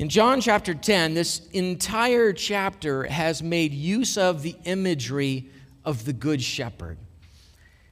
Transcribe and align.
In 0.00 0.08
John 0.08 0.40
chapter 0.40 0.72
10, 0.72 1.12
this 1.12 1.46
entire 1.48 2.32
chapter 2.32 3.04
has 3.04 3.42
made 3.42 3.74
use 3.74 4.16
of 4.16 4.40
the 4.40 4.56
imagery 4.64 5.50
of 5.84 6.06
the 6.06 6.14
Good 6.14 6.40
Shepherd. 6.40 6.96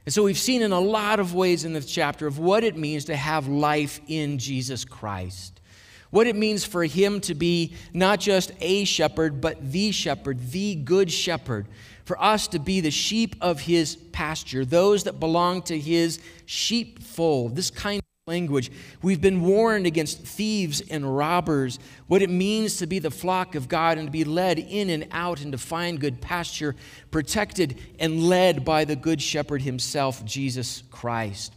And 0.07 0.11
so 0.11 0.23
we've 0.23 0.35
seen 0.35 0.63
in 0.63 0.71
a 0.71 0.79
lot 0.79 1.19
of 1.19 1.35
ways 1.35 1.65
in 1.65 1.73
this 1.73 1.85
chapter 1.85 2.25
of 2.25 2.39
what 2.39 2.63
it 2.63 2.75
means 2.75 3.05
to 3.05 3.15
have 3.15 3.47
life 3.47 4.01
in 4.07 4.39
Jesus 4.39 4.85
Christ. 4.85 5.61
What 6.09 6.25
it 6.25 6.35
means 6.35 6.65
for 6.65 6.83
him 6.83 7.21
to 7.21 7.35
be 7.35 7.75
not 7.93 8.19
just 8.19 8.53
a 8.59 8.85
shepherd, 8.85 9.39
but 9.39 9.71
the 9.71 9.91
shepherd, 9.91 10.49
the 10.49 10.73
good 10.73 11.11
shepherd. 11.11 11.67
For 12.05 12.19
us 12.19 12.47
to 12.47 12.57
be 12.57 12.81
the 12.81 12.89
sheep 12.89 13.35
of 13.39 13.59
his 13.59 13.95
pasture, 13.95 14.65
those 14.65 15.03
that 15.03 15.19
belong 15.19 15.61
to 15.61 15.77
his 15.77 16.19
sheepfold. 16.47 17.55
This 17.55 17.69
kind 17.69 18.01
language. 18.29 18.71
We've 19.01 19.19
been 19.19 19.41
warned 19.41 19.87
against 19.87 20.19
thieves 20.19 20.81
and 20.81 21.17
robbers, 21.17 21.79
what 22.07 22.21
it 22.21 22.29
means 22.29 22.77
to 22.77 22.87
be 22.87 22.99
the 22.99 23.11
flock 23.11 23.55
of 23.55 23.67
God 23.67 23.97
and 23.97 24.07
to 24.07 24.11
be 24.11 24.23
led 24.23 24.59
in 24.59 24.89
and 24.89 25.07
out 25.11 25.41
and 25.41 25.51
to 25.51 25.57
find 25.57 25.99
good 25.99 26.21
pasture, 26.21 26.75
protected 27.11 27.77
and 27.99 28.23
led 28.23 28.63
by 28.63 28.85
the 28.85 28.95
Good 28.95 29.21
Shepherd 29.21 29.63
himself, 29.63 30.23
Jesus 30.23 30.83
Christ. 30.91 31.53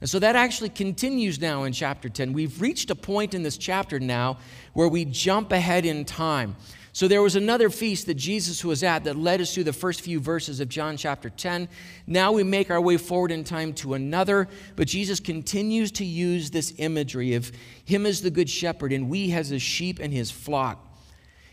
And 0.00 0.08
so 0.08 0.18
that 0.20 0.34
actually 0.34 0.70
continues 0.70 1.40
now 1.40 1.64
in 1.64 1.72
chapter 1.72 2.08
10. 2.08 2.32
We've 2.32 2.60
reached 2.60 2.90
a 2.90 2.94
point 2.94 3.34
in 3.34 3.42
this 3.42 3.58
chapter 3.58 4.00
now 4.00 4.38
where 4.72 4.88
we 4.88 5.04
jump 5.04 5.52
ahead 5.52 5.84
in 5.84 6.04
time. 6.04 6.56
So 6.98 7.06
there 7.06 7.22
was 7.22 7.36
another 7.36 7.70
feast 7.70 8.06
that 8.06 8.14
Jesus 8.14 8.64
was 8.64 8.82
at 8.82 9.04
that 9.04 9.14
led 9.14 9.40
us 9.40 9.54
through 9.54 9.62
the 9.62 9.72
first 9.72 10.00
few 10.00 10.18
verses 10.18 10.58
of 10.58 10.68
John 10.68 10.96
chapter 10.96 11.30
10. 11.30 11.68
Now 12.08 12.32
we 12.32 12.42
make 12.42 12.72
our 12.72 12.80
way 12.80 12.96
forward 12.96 13.30
in 13.30 13.44
time 13.44 13.72
to 13.74 13.94
another, 13.94 14.48
but 14.74 14.88
Jesus 14.88 15.20
continues 15.20 15.92
to 15.92 16.04
use 16.04 16.50
this 16.50 16.74
imagery 16.78 17.34
of 17.34 17.52
him 17.84 18.04
as 18.04 18.20
the 18.20 18.32
good 18.32 18.50
shepherd 18.50 18.92
and 18.92 19.08
we 19.08 19.32
as 19.32 19.50
his 19.50 19.62
sheep 19.62 20.00
and 20.00 20.12
his 20.12 20.32
flock. 20.32 20.92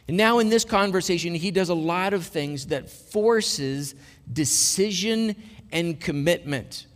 And 0.08 0.17
now 0.17 0.39
in 0.39 0.50
this 0.50 0.66
conversation, 0.66 1.36
he 1.36 1.52
does 1.52 1.69
a 1.69 1.75
lot 1.75 2.16
of 2.16 2.25
things 2.25 2.66
that 2.66 2.89
forces 2.89 3.94
decision 4.34 5.36
and 5.72 6.00
commitment. 6.00 6.88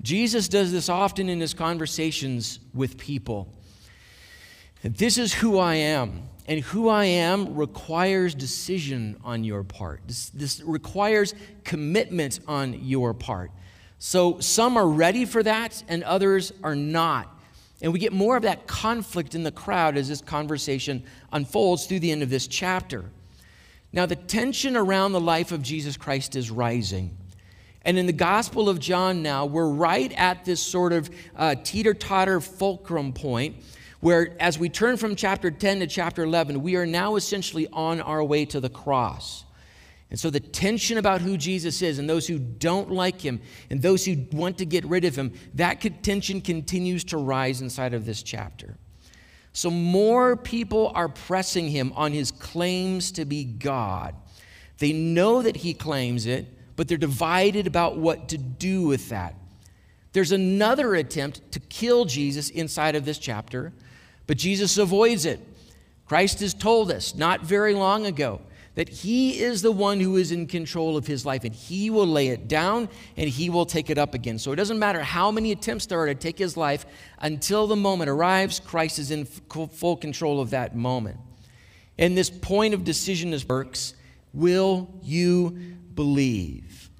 Jesus 0.00 0.46
does 0.48 0.70
this 0.70 0.88
often 0.88 1.28
in 1.28 1.40
his 1.40 1.54
conversations 1.54 2.60
with 2.72 2.98
people. 2.98 3.52
This 4.84 5.18
is 5.18 5.34
who 5.34 5.58
I 5.58 5.74
am. 5.74 6.28
And 6.48 6.60
who 6.60 6.88
I 6.88 7.06
am 7.06 7.56
requires 7.56 8.34
decision 8.34 9.16
on 9.24 9.42
your 9.42 9.64
part. 9.64 10.00
This, 10.06 10.30
this, 10.30 10.62
requires 10.62 11.34
commitment 11.64 12.40
on 12.46 12.84
your 12.84 13.14
part. 13.14 13.50
So 13.98 14.38
some 14.40 14.76
are 14.76 14.86
ready 14.86 15.24
for 15.24 15.42
that 15.42 15.82
and 15.88 16.04
others 16.04 16.52
are 16.62 16.76
not. 16.76 17.32
And 17.82 17.92
we 17.92 17.98
get 17.98 18.12
more 18.12 18.36
of 18.36 18.44
that 18.44 18.66
conflict 18.66 19.34
in 19.34 19.42
the 19.42 19.50
crowd 19.50 19.96
as 19.96 20.08
this 20.08 20.20
conversation 20.20 21.02
unfolds 21.32 21.86
through 21.86 22.00
the 22.00 22.12
end 22.12 22.22
of 22.22 22.30
this 22.30 22.46
chapter. 22.46 23.04
Now, 23.92 24.06
the 24.06 24.16
tension 24.16 24.76
around 24.76 25.12
the 25.12 25.20
life 25.20 25.52
of 25.52 25.62
Jesus 25.62 25.96
Christ 25.96 26.36
is 26.36 26.50
rising. 26.50 27.16
And 27.82 27.98
in 27.98 28.06
the 28.06 28.12
Gospel 28.12 28.68
of 28.68 28.80
John 28.80 29.22
now, 29.22 29.46
we're 29.46 29.68
right 29.68 30.12
at 30.14 30.44
this 30.44 30.60
sort 30.60 30.92
of 30.92 31.10
uh, 31.36 31.54
teeter 31.62 31.94
totter 31.94 32.40
fulcrum 32.40 33.12
point 33.12 33.56
where 34.06 34.36
as 34.38 34.56
we 34.56 34.68
turn 34.68 34.96
from 34.96 35.16
chapter 35.16 35.50
10 35.50 35.80
to 35.80 35.86
chapter 35.88 36.22
11, 36.22 36.62
we 36.62 36.76
are 36.76 36.86
now 36.86 37.16
essentially 37.16 37.66
on 37.72 38.00
our 38.00 38.22
way 38.22 38.44
to 38.44 38.60
the 38.60 38.68
cross. 38.68 39.44
And 40.10 40.20
so 40.20 40.30
the 40.30 40.38
tension 40.38 40.96
about 40.96 41.22
who 41.22 41.36
Jesus 41.36 41.82
is 41.82 41.98
and 41.98 42.08
those 42.08 42.24
who 42.24 42.38
don't 42.38 42.92
like 42.92 43.20
him 43.20 43.40
and 43.68 43.82
those 43.82 44.04
who 44.04 44.24
want 44.30 44.58
to 44.58 44.64
get 44.64 44.84
rid 44.84 45.04
of 45.04 45.16
him, 45.16 45.32
that 45.54 45.84
tension 46.04 46.40
continues 46.40 47.02
to 47.06 47.16
rise 47.16 47.60
inside 47.60 47.94
of 47.94 48.06
this 48.06 48.22
chapter. 48.22 48.76
So 49.52 49.72
more 49.72 50.36
people 50.36 50.92
are 50.94 51.08
pressing 51.08 51.68
him 51.68 51.92
on 51.96 52.12
his 52.12 52.30
claims 52.30 53.10
to 53.10 53.24
be 53.24 53.42
God. 53.42 54.14
They 54.78 54.92
know 54.92 55.42
that 55.42 55.56
he 55.56 55.74
claims 55.74 56.26
it, 56.26 56.46
but 56.76 56.86
they're 56.86 56.96
divided 56.96 57.66
about 57.66 57.98
what 57.98 58.28
to 58.28 58.38
do 58.38 58.86
with 58.86 59.08
that. 59.08 59.34
There's 60.12 60.30
another 60.30 60.94
attempt 60.94 61.50
to 61.50 61.58
kill 61.58 62.04
Jesus 62.04 62.50
inside 62.50 62.94
of 62.94 63.04
this 63.04 63.18
chapter. 63.18 63.72
But 64.26 64.38
Jesus 64.38 64.78
avoids 64.78 65.24
it. 65.24 65.40
Christ 66.06 66.40
has 66.40 66.54
told 66.54 66.90
us 66.90 67.14
not 67.14 67.42
very 67.42 67.74
long 67.74 68.06
ago 68.06 68.40
that 68.76 68.88
He 68.88 69.40
is 69.40 69.62
the 69.62 69.72
one 69.72 70.00
who 70.00 70.16
is 70.16 70.30
in 70.30 70.46
control 70.46 70.96
of 70.96 71.06
His 71.06 71.26
life 71.26 71.44
and 71.44 71.54
He 71.54 71.90
will 71.90 72.06
lay 72.06 72.28
it 72.28 72.46
down 72.46 72.88
and 73.16 73.28
He 73.28 73.50
will 73.50 73.66
take 73.66 73.90
it 73.90 73.98
up 73.98 74.14
again. 74.14 74.38
So 74.38 74.52
it 74.52 74.56
doesn't 74.56 74.78
matter 74.78 75.02
how 75.02 75.30
many 75.30 75.50
attempts 75.50 75.86
there 75.86 75.98
are 75.98 76.06
to 76.06 76.14
take 76.14 76.38
His 76.38 76.56
life, 76.56 76.86
until 77.18 77.66
the 77.66 77.76
moment 77.76 78.10
arrives, 78.10 78.60
Christ 78.60 78.98
is 78.98 79.10
in 79.10 79.24
full 79.24 79.96
control 79.96 80.40
of 80.40 80.50
that 80.50 80.76
moment. 80.76 81.18
And 81.98 82.16
this 82.16 82.30
point 82.30 82.74
of 82.74 82.84
decision 82.84 83.32
is 83.32 83.48
works 83.48 83.94
will 84.32 84.90
you 85.02 85.50
believe? 85.94 86.90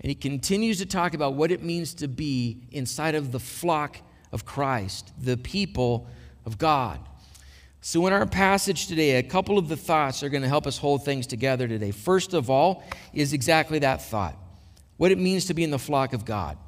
And 0.00 0.10
He 0.10 0.14
continues 0.14 0.78
to 0.78 0.86
talk 0.86 1.14
about 1.14 1.34
what 1.34 1.50
it 1.50 1.62
means 1.62 1.94
to 1.94 2.08
be 2.08 2.60
inside 2.70 3.14
of 3.14 3.32
the 3.32 3.40
flock 3.40 3.96
of 4.32 4.44
Christ, 4.44 5.12
the 5.20 5.36
people 5.36 6.06
of 6.44 6.58
God. 6.58 7.00
So, 7.80 8.06
in 8.06 8.12
our 8.12 8.26
passage 8.26 8.88
today, 8.88 9.16
a 9.16 9.22
couple 9.22 9.56
of 9.56 9.68
the 9.68 9.76
thoughts 9.76 10.22
are 10.22 10.28
going 10.28 10.42
to 10.42 10.48
help 10.48 10.66
us 10.66 10.76
hold 10.78 11.04
things 11.04 11.26
together 11.26 11.68
today. 11.68 11.90
First 11.90 12.34
of 12.34 12.50
all, 12.50 12.82
is 13.12 13.32
exactly 13.32 13.78
that 13.80 14.02
thought 14.02 14.36
what 14.98 15.12
it 15.12 15.18
means 15.18 15.46
to 15.46 15.54
be 15.54 15.64
in 15.64 15.70
the 15.70 15.78
flock 15.78 16.12
of 16.12 16.24
God. 16.24 16.58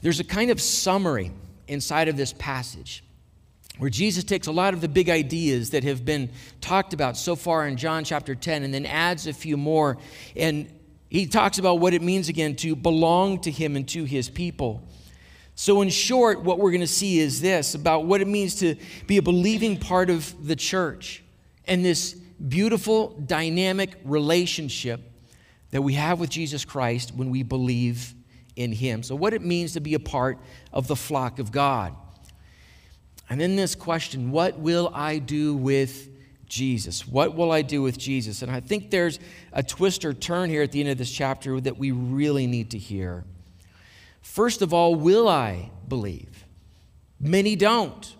There's 0.00 0.20
a 0.20 0.24
kind 0.24 0.50
of 0.50 0.60
summary 0.60 1.32
inside 1.68 2.08
of 2.08 2.16
this 2.16 2.32
passage 2.32 3.04
where 3.78 3.90
Jesus 3.90 4.24
takes 4.24 4.46
a 4.46 4.52
lot 4.52 4.74
of 4.74 4.80
the 4.80 4.88
big 4.88 5.10
ideas 5.10 5.70
that 5.70 5.84
have 5.84 6.04
been 6.04 6.30
talked 6.60 6.94
about 6.94 7.16
so 7.16 7.36
far 7.36 7.66
in 7.66 7.76
John 7.76 8.04
chapter 8.04 8.34
10 8.34 8.62
and 8.62 8.72
then 8.72 8.86
adds 8.86 9.26
a 9.26 9.32
few 9.32 9.56
more. 9.56 9.98
And 10.36 10.72
he 11.08 11.26
talks 11.26 11.58
about 11.58 11.80
what 11.80 11.94
it 11.94 12.02
means 12.02 12.28
again 12.28 12.56
to 12.56 12.76
belong 12.76 13.40
to 13.40 13.50
him 13.50 13.76
and 13.76 13.88
to 13.88 14.04
his 14.04 14.28
people. 14.28 14.86
So, 15.60 15.82
in 15.82 15.90
short, 15.90 16.40
what 16.40 16.58
we're 16.58 16.70
going 16.70 16.80
to 16.80 16.86
see 16.86 17.18
is 17.18 17.42
this 17.42 17.74
about 17.74 18.06
what 18.06 18.22
it 18.22 18.26
means 18.26 18.54
to 18.60 18.76
be 19.06 19.18
a 19.18 19.22
believing 19.22 19.76
part 19.76 20.08
of 20.08 20.46
the 20.46 20.56
church 20.56 21.22
and 21.66 21.84
this 21.84 22.14
beautiful, 22.14 23.08
dynamic 23.26 23.90
relationship 24.02 25.02
that 25.70 25.82
we 25.82 25.92
have 25.92 26.18
with 26.18 26.30
Jesus 26.30 26.64
Christ 26.64 27.14
when 27.14 27.28
we 27.28 27.42
believe 27.42 28.14
in 28.56 28.72
Him. 28.72 29.02
So, 29.02 29.14
what 29.14 29.34
it 29.34 29.42
means 29.42 29.74
to 29.74 29.80
be 29.80 29.92
a 29.92 29.98
part 29.98 30.38
of 30.72 30.86
the 30.86 30.96
flock 30.96 31.38
of 31.38 31.52
God. 31.52 31.94
And 33.28 33.38
then 33.38 33.54
this 33.54 33.74
question 33.74 34.30
what 34.30 34.58
will 34.58 34.90
I 34.94 35.18
do 35.18 35.54
with 35.54 36.08
Jesus? 36.46 37.06
What 37.06 37.34
will 37.34 37.52
I 37.52 37.60
do 37.60 37.82
with 37.82 37.98
Jesus? 37.98 38.40
And 38.40 38.50
I 38.50 38.60
think 38.60 38.90
there's 38.90 39.18
a 39.52 39.62
twist 39.62 40.06
or 40.06 40.14
turn 40.14 40.48
here 40.48 40.62
at 40.62 40.72
the 40.72 40.80
end 40.80 40.88
of 40.88 40.96
this 40.96 41.12
chapter 41.12 41.60
that 41.60 41.76
we 41.76 41.90
really 41.90 42.46
need 42.46 42.70
to 42.70 42.78
hear. 42.78 43.26
First 44.22 44.62
of 44.62 44.72
all, 44.72 44.94
will 44.94 45.28
I 45.28 45.70
believe? 45.88 46.44
Many 47.18 47.56
don't. 47.56 48.14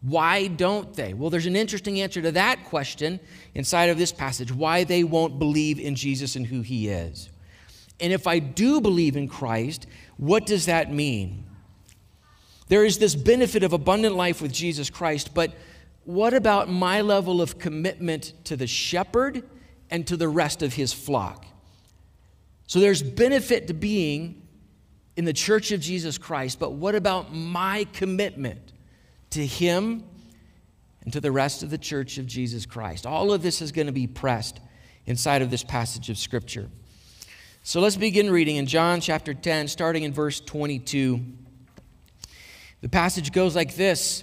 Why 0.00 0.46
don't 0.46 0.94
they? 0.94 1.12
Well, 1.12 1.30
there's 1.30 1.46
an 1.46 1.56
interesting 1.56 2.00
answer 2.00 2.22
to 2.22 2.32
that 2.32 2.64
question 2.64 3.18
inside 3.54 3.90
of 3.90 3.98
this 3.98 4.12
passage 4.12 4.52
why 4.52 4.84
they 4.84 5.02
won't 5.02 5.38
believe 5.38 5.80
in 5.80 5.96
Jesus 5.96 6.36
and 6.36 6.46
who 6.46 6.60
he 6.60 6.88
is. 6.88 7.30
And 8.00 8.12
if 8.12 8.26
I 8.26 8.38
do 8.38 8.80
believe 8.80 9.16
in 9.16 9.28
Christ, 9.28 9.86
what 10.16 10.46
does 10.46 10.66
that 10.66 10.92
mean? 10.92 11.44
There 12.68 12.84
is 12.84 12.98
this 12.98 13.14
benefit 13.14 13.62
of 13.62 13.72
abundant 13.72 14.14
life 14.14 14.40
with 14.40 14.52
Jesus 14.52 14.88
Christ, 14.88 15.34
but 15.34 15.52
what 16.04 16.32
about 16.32 16.70
my 16.70 17.00
level 17.00 17.42
of 17.42 17.58
commitment 17.58 18.32
to 18.44 18.56
the 18.56 18.66
shepherd 18.66 19.42
and 19.90 20.06
to 20.06 20.16
the 20.16 20.28
rest 20.28 20.62
of 20.62 20.74
his 20.74 20.92
flock? 20.92 21.44
So 22.66 22.78
there's 22.78 23.02
benefit 23.02 23.66
to 23.66 23.74
being 23.74 24.47
in 25.18 25.24
the 25.24 25.32
church 25.32 25.72
of 25.72 25.80
Jesus 25.80 26.16
Christ, 26.16 26.60
but 26.60 26.74
what 26.74 26.94
about 26.94 27.34
my 27.34 27.88
commitment 27.92 28.72
to 29.30 29.44
Him 29.44 30.04
and 31.02 31.12
to 31.12 31.20
the 31.20 31.32
rest 31.32 31.64
of 31.64 31.70
the 31.70 31.76
church 31.76 32.18
of 32.18 32.26
Jesus 32.26 32.64
Christ? 32.64 33.04
All 33.04 33.32
of 33.32 33.42
this 33.42 33.60
is 33.60 33.72
going 33.72 33.88
to 33.88 33.92
be 33.92 34.06
pressed 34.06 34.60
inside 35.06 35.42
of 35.42 35.50
this 35.50 35.64
passage 35.64 36.08
of 36.08 36.18
Scripture. 36.18 36.68
So 37.64 37.80
let's 37.80 37.96
begin 37.96 38.30
reading 38.30 38.56
in 38.56 38.66
John 38.66 39.00
chapter 39.00 39.34
10, 39.34 39.66
starting 39.66 40.04
in 40.04 40.12
verse 40.12 40.38
22. 40.38 41.20
The 42.82 42.88
passage 42.88 43.32
goes 43.32 43.56
like 43.56 43.74
this 43.74 44.22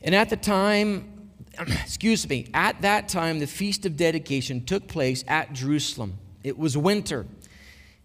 And 0.00 0.14
at 0.14 0.30
the 0.30 0.36
time, 0.36 1.32
excuse 1.58 2.28
me, 2.28 2.46
at 2.54 2.82
that 2.82 3.08
time, 3.08 3.40
the 3.40 3.48
feast 3.48 3.84
of 3.84 3.96
dedication 3.96 4.64
took 4.64 4.86
place 4.86 5.24
at 5.26 5.52
Jerusalem. 5.54 6.18
It 6.44 6.56
was 6.56 6.76
winter. 6.76 7.26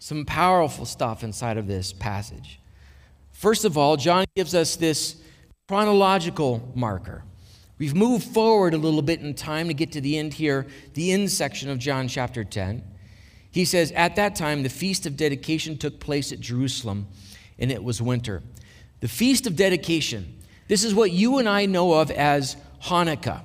Some 0.00 0.24
powerful 0.24 0.86
stuff 0.86 1.22
inside 1.22 1.58
of 1.58 1.66
this 1.66 1.92
passage. 1.92 2.58
First 3.32 3.66
of 3.66 3.76
all, 3.76 3.98
John 3.98 4.24
gives 4.34 4.54
us 4.54 4.76
this 4.76 5.16
chronological 5.68 6.72
marker. 6.74 7.22
We've 7.78 7.94
moved 7.94 8.24
forward 8.24 8.72
a 8.72 8.78
little 8.78 9.02
bit 9.02 9.20
in 9.20 9.34
time 9.34 9.68
to 9.68 9.74
get 9.74 9.92
to 9.92 10.00
the 10.00 10.16
end 10.16 10.34
here, 10.34 10.66
the 10.94 11.12
end 11.12 11.30
section 11.30 11.68
of 11.68 11.78
John 11.78 12.08
chapter 12.08 12.44
10. 12.44 12.82
He 13.50 13.66
says, 13.66 13.92
At 13.92 14.16
that 14.16 14.34
time, 14.34 14.62
the 14.62 14.70
feast 14.70 15.04
of 15.04 15.18
dedication 15.18 15.76
took 15.76 16.00
place 16.00 16.32
at 16.32 16.40
Jerusalem, 16.40 17.06
and 17.58 17.70
it 17.70 17.84
was 17.84 18.00
winter. 18.00 18.42
The 19.00 19.08
feast 19.08 19.46
of 19.46 19.54
dedication, 19.54 20.38
this 20.66 20.82
is 20.82 20.94
what 20.94 21.12
you 21.12 21.36
and 21.36 21.48
I 21.48 21.66
know 21.66 21.92
of 21.92 22.10
as 22.10 22.56
Hanukkah. 22.84 23.42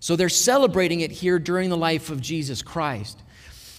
So 0.00 0.16
they're 0.16 0.30
celebrating 0.30 1.00
it 1.00 1.12
here 1.12 1.38
during 1.38 1.68
the 1.68 1.76
life 1.76 2.08
of 2.08 2.22
Jesus 2.22 2.62
Christ. 2.62 3.22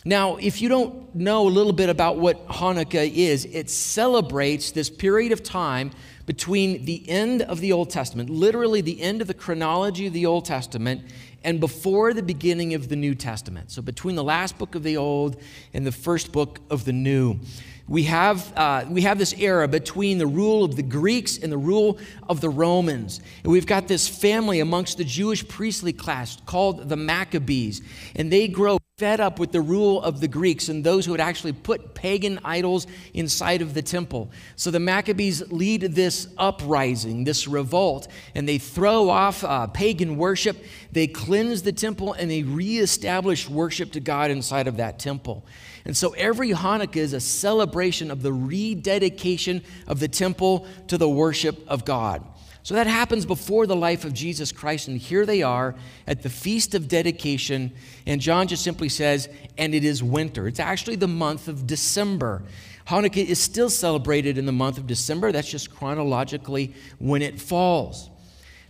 Now, 0.06 0.36
if 0.36 0.62
you 0.62 0.68
don't 0.68 1.16
know 1.16 1.48
a 1.48 1.50
little 1.50 1.72
bit 1.72 1.90
about 1.90 2.18
what 2.18 2.46
Hanukkah 2.48 3.10
is, 3.10 3.46
it 3.46 3.70
celebrates 3.70 4.72
this 4.72 4.90
period 4.90 5.32
of 5.32 5.44
time 5.44 5.92
between 6.26 6.84
the 6.84 7.08
end 7.10 7.42
of 7.44 7.62
the 7.62 7.72
Old 7.72 7.90
Testament, 7.90 8.30
literally 8.30 8.82
the 8.82 9.02
end 9.02 9.22
of 9.22 9.28
the 9.28 9.34
chronology 9.34 10.08
of 10.08 10.14
the 10.14 10.26
Old 10.26 10.44
Testament, 10.44 11.02
and 11.44 11.60
before 11.60 12.14
the 12.14 12.24
beginning 12.24 12.74
of 12.74 12.90
the 12.90 12.96
New 12.96 13.16
Testament. 13.16 13.72
So, 13.72 13.82
between 13.82 14.16
the 14.16 14.24
last 14.24 14.58
book 14.58 14.76
of 14.76 14.84
the 14.84 14.98
Old 14.98 15.42
and 15.74 15.86
the 15.86 15.92
first 15.92 16.32
book 16.32 16.60
of 16.70 16.84
the 16.84 16.94
New 16.94 17.40
we 17.88 18.04
have, 18.04 18.54
uh, 18.56 18.86
we 18.90 19.02
have 19.02 19.18
this 19.18 19.34
era 19.34 19.68
between 19.68 20.18
the 20.18 20.28
rule 20.28 20.64
of 20.64 20.76
the 20.76 20.84
Greeks 20.84 21.38
and 21.38 21.52
the 21.52 21.58
rule 21.58 21.98
of 22.30 22.40
the 22.40 22.50
Romans. 22.50 23.20
And 23.44 23.52
we've 23.52 23.66
got 23.66 23.88
this 23.88 24.08
family 24.08 24.62
amongst 24.62 24.98
the 24.98 25.04
Jewish 25.04 25.46
priestly 25.48 25.92
class 25.92 26.38
called 26.46 26.88
the 26.88 26.96
Maccabees. 26.96 27.82
And 28.16 28.32
they 28.32 28.48
grow 28.48 28.78
fed 29.00 29.20
up 29.20 29.40
with 29.40 29.52
the 29.52 29.60
rule 29.60 30.02
of 30.04 30.22
the 30.22 30.28
Greeks 30.28 30.70
and 30.70 30.84
those 30.84 31.04
who 31.04 31.12
had 31.12 31.20
actually 31.20 31.52
put 31.52 31.96
pagan 31.96 32.40
idols 32.46 32.86
inside 33.16 33.64
of 33.64 33.74
the 33.74 33.82
temple. 33.82 34.30
So 34.56 34.70
the 34.70 34.80
Maccabees 34.80 35.52
lead 35.52 35.82
this 35.82 36.28
uprising, 36.38 37.24
this 37.24 37.48
revolt, 37.48 38.08
and 38.36 38.48
they 38.48 38.60
throw 38.60 39.10
off 39.10 39.44
uh, 39.44 39.66
pagan 39.66 40.16
worship. 40.16 40.64
They 40.92 41.08
cleanse 41.08 41.64
the 41.64 41.72
temple 41.72 42.14
and 42.14 42.30
they 42.30 42.44
reestablish 42.44 43.50
worship 43.50 43.92
to 43.94 44.00
God 44.00 44.30
inside 44.30 44.68
of 44.68 44.78
that 44.78 45.00
temple. 45.00 45.44
And 45.86 45.96
so 45.96 46.12
every 46.12 46.52
Hanukkah 46.52 46.98
is 46.98 47.14
a 47.14 47.20
celebration 47.20 48.10
of 48.10 48.22
the 48.22 48.32
rededication 48.32 49.64
of 49.88 50.00
the 50.00 50.08
temple 50.08 50.66
to 50.88 50.98
the 50.98 51.10
worship 51.10 51.64
of 51.68 51.84
God. 51.84 52.24
So 52.64 52.76
that 52.76 52.88
happens 52.88 53.26
before 53.26 53.68
the 53.68 53.76
life 53.76 54.06
of 54.06 54.14
Jesus 54.14 54.54
Christ. 54.54 54.88
And 54.88 54.98
here 54.98 55.26
they 55.26 55.42
are 55.42 55.76
at 56.08 56.22
the 56.24 56.30
Feast 56.30 56.74
of 56.74 56.88
Dedication. 56.88 57.74
And 58.06 58.22
John 58.22 58.48
just 58.48 58.64
simply 58.64 58.88
says, 58.88 59.28
and 59.58 59.76
it 59.76 59.84
is 59.84 60.02
winter. 60.02 60.48
It's 60.48 60.62
actually 60.62 60.96
the 60.96 61.08
month 61.10 61.50
of 61.50 61.68
December. 61.68 62.44
Hanukkah 62.88 63.26
is 63.26 63.40
still 63.40 63.70
celebrated 63.70 64.38
in 64.38 64.46
the 64.46 64.54
month 64.54 64.78
of 64.78 64.88
December. 64.88 65.34
That's 65.34 65.52
just 65.52 65.76
chronologically 65.76 66.74
when 67.00 67.22
it 67.22 67.42
falls. 67.42 68.10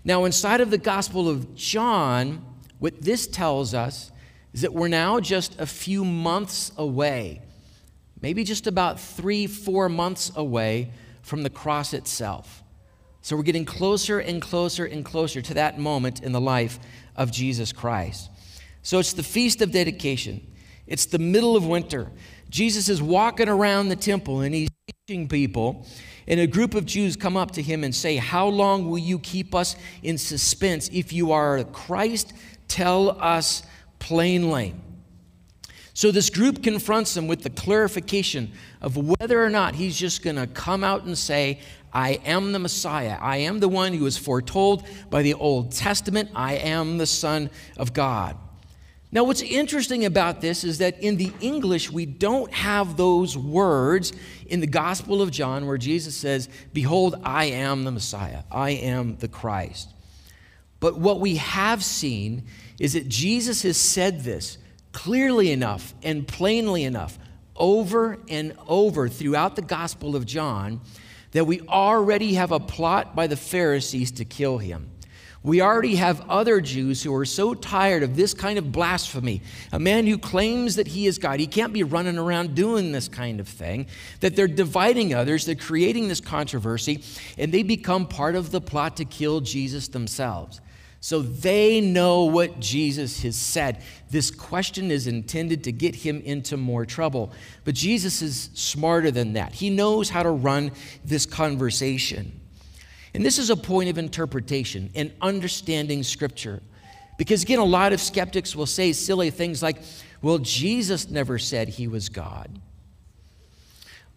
Now, 0.04 0.26
inside 0.26 0.60
of 0.60 0.72
the 0.72 0.80
Gospel 0.80 1.30
of 1.30 1.54
John, 1.54 2.44
what 2.80 3.00
this 3.00 3.28
tells 3.28 3.76
us 3.76 4.12
is 4.54 4.62
that 4.62 4.74
we're 4.74 4.88
now 4.88 5.20
just 5.20 5.60
a 5.60 5.66
few 5.66 6.06
months 6.06 6.72
away, 6.78 7.42
maybe 8.22 8.44
just 8.44 8.68
about 8.68 9.00
three, 9.00 9.48
four 9.48 9.90
months 9.90 10.32
away 10.36 10.92
from 11.22 11.44
the 11.44 11.50
cross 11.50 11.94
itself. 11.94 12.64
So 13.22 13.36
we're 13.36 13.44
getting 13.44 13.66
closer 13.66 14.20
and 14.20 14.42
closer 14.42 14.86
and 14.86 15.04
closer 15.04 15.42
to 15.42 15.54
that 15.56 15.80
moment 15.80 16.22
in 16.22 16.34
the 16.34 16.42
life 16.42 16.80
of 17.16 17.32
Jesus 17.32 17.72
Christ. 17.72 18.30
So 18.82 19.00
it's 19.00 19.14
the 19.14 19.24
Feast 19.24 19.62
of 19.62 19.72
Dedication, 19.72 20.46
it's 20.86 21.06
the 21.06 21.20
middle 21.20 21.56
of 21.56 21.66
winter. 21.66 22.12
Jesus 22.50 22.88
is 22.88 23.02
walking 23.02 23.50
around 23.50 23.90
the 23.90 23.96
temple 23.96 24.42
and 24.42 24.54
he's 24.54 24.70
teaching 25.08 25.28
people. 25.28 25.88
And 26.28 26.40
a 26.40 26.46
group 26.46 26.76
of 26.76 26.86
Jews 26.86 27.16
come 27.16 27.36
up 27.36 27.52
to 27.52 27.64
him 27.64 27.84
and 27.84 27.94
say, 27.96 28.18
How 28.18 28.48
long 28.48 28.90
will 28.90 29.00
you 29.00 29.18
keep 29.20 29.56
us 29.56 29.76
in 30.04 30.18
suspense? 30.18 30.90
If 30.94 31.12
you 31.12 31.32
are 31.32 31.64
Christ, 31.64 32.34
tell 32.68 33.22
us 33.22 33.64
plainly. 34.04 34.76
So 35.94 36.12
this 36.12 36.30
group 36.30 36.62
confronts 36.62 37.16
him 37.16 37.28
with 37.28 37.44
the 37.44 37.50
clarification 37.50 38.52
of 38.82 38.98
whether 38.98 39.44
or 39.44 39.50
not 39.50 39.76
he's 39.76 39.98
just 39.98 40.24
going 40.24 40.36
to 40.36 40.46
come 40.46 40.84
out 40.84 41.04
and 41.06 41.18
say, 41.18 41.60
I 41.94 42.20
am 42.26 42.52
the 42.52 42.60
Messiah. 42.60 43.18
I 43.22 43.38
am 43.38 43.60
the 43.60 43.70
one 43.70 43.94
who 43.94 44.04
was 44.04 44.18
foretold 44.18 44.86
by 45.10 45.22
the 45.22 45.36
Old 45.36 45.72
Testament. 45.72 46.32
I 46.36 46.56
am 46.56 46.98
the 46.98 47.06
Son 47.06 47.50
of 47.78 47.94
God. 47.94 48.36
Now, 49.12 49.24
what's 49.24 49.44
interesting 49.44 50.04
about 50.06 50.42
this 50.42 50.64
is 50.64 50.80
that 50.80 51.00
in 51.00 51.18
the 51.18 51.32
English, 51.40 51.92
we 51.92 52.08
don't 52.08 52.52
have 52.52 52.98
those 52.98 53.38
words 53.38 54.12
in 54.48 54.60
the 54.60 54.68
Gospel 54.68 55.22
of 55.22 55.30
John 55.30 55.68
where 55.68 55.78
Jesus 55.78 56.16
says, 56.16 56.50
Behold, 56.74 57.16
I 57.24 57.46
am 57.46 57.84
the 57.84 57.92
Messiah. 57.92 58.44
I 58.52 58.72
am 58.72 59.18
the 59.18 59.28
Christ. 59.28 59.93
But 60.84 60.98
what 60.98 61.22
we 61.22 61.38
have 61.38 61.82
seen 61.82 62.44
is 62.78 62.92
that 62.92 63.08
Jesus 63.08 63.62
has 63.62 63.78
said 63.78 64.26
this 64.26 64.58
clearly 64.92 65.50
enough 65.50 65.94
and 66.04 66.28
plainly 66.28 66.84
enough 66.84 67.18
over 67.56 68.20
and 68.28 68.54
over 68.68 69.08
throughout 69.08 69.56
the 69.56 69.62
Gospel 69.62 70.14
of 70.14 70.26
John 70.26 70.82
that 71.32 71.46
we 71.46 71.62
already 71.62 72.34
have 72.34 72.52
a 72.52 72.60
plot 72.60 73.16
by 73.16 73.28
the 73.28 73.38
Pharisees 73.38 74.12
to 74.12 74.26
kill 74.26 74.58
him. 74.58 74.90
We 75.42 75.62
already 75.62 75.96
have 75.96 76.30
other 76.30 76.60
Jews 76.60 77.02
who 77.02 77.16
are 77.16 77.24
so 77.24 77.54
tired 77.54 78.04
of 78.04 78.18
this 78.18 78.34
kind 78.34 78.60
of 78.60 78.74
blasphemy. 78.74 79.42
A 79.72 79.80
man 79.80 80.06
who 80.06 80.18
claims 80.18 80.76
that 80.76 80.88
he 80.88 81.08
is 81.08 81.18
God, 81.18 81.40
he 81.40 81.48
can't 81.48 81.72
be 81.72 81.84
running 81.84 82.18
around 82.18 82.56
doing 82.56 82.92
this 82.92 83.08
kind 83.08 83.40
of 83.40 83.48
thing, 83.48 83.88
that 84.20 84.36
they're 84.36 84.50
dividing 84.50 85.14
others, 85.14 85.46
they're 85.46 85.56
creating 85.56 86.10
this 86.10 86.20
controversy, 86.20 87.06
and 87.38 87.54
they 87.54 87.64
become 87.64 88.06
part 88.06 88.36
of 88.36 88.52
the 88.52 88.60
plot 88.60 88.98
to 88.98 89.06
kill 89.06 89.40
Jesus 89.40 89.88
themselves. 89.88 90.60
So 91.04 91.22
they 91.22 91.82
know 91.82 92.24
what 92.24 92.62
Jesus 92.62 93.24
has 93.24 93.36
said. 93.36 93.84
This 94.10 94.32
question 94.32 94.90
is 94.90 95.06
intended 95.06 95.66
to 95.66 95.74
get 95.74 95.96
him 95.96 96.22
into 96.22 96.56
more 96.56 96.86
trouble. 96.86 97.34
But 97.66 97.76
Jesus 97.76 98.22
is 98.22 98.50
smarter 98.54 99.12
than 99.12 99.34
that. 99.34 99.52
He 99.52 99.70
knows 99.70 100.10
how 100.10 100.24
to 100.24 100.30
run 100.30 100.72
this 101.04 101.26
conversation. 101.26 102.40
And 103.14 103.26
this 103.26 103.38
is 103.38 103.50
a 103.50 103.58
point 103.58 103.90
of 103.90 103.98
interpretation 103.98 104.92
and 104.96 105.12
understanding 105.22 106.04
Scripture. 106.04 106.64
Because 107.18 107.44
again, 107.44 107.60
a 107.60 107.66
lot 107.66 107.92
of 107.92 108.00
skeptics 108.00 108.56
will 108.56 108.66
say 108.66 108.94
silly 108.94 109.30
things 109.30 109.62
like, 109.62 109.82
well, 110.22 110.38
Jesus 110.38 111.10
never 111.10 111.38
said 111.38 111.68
he 111.68 111.86
was 111.86 112.08
God. 112.08 112.62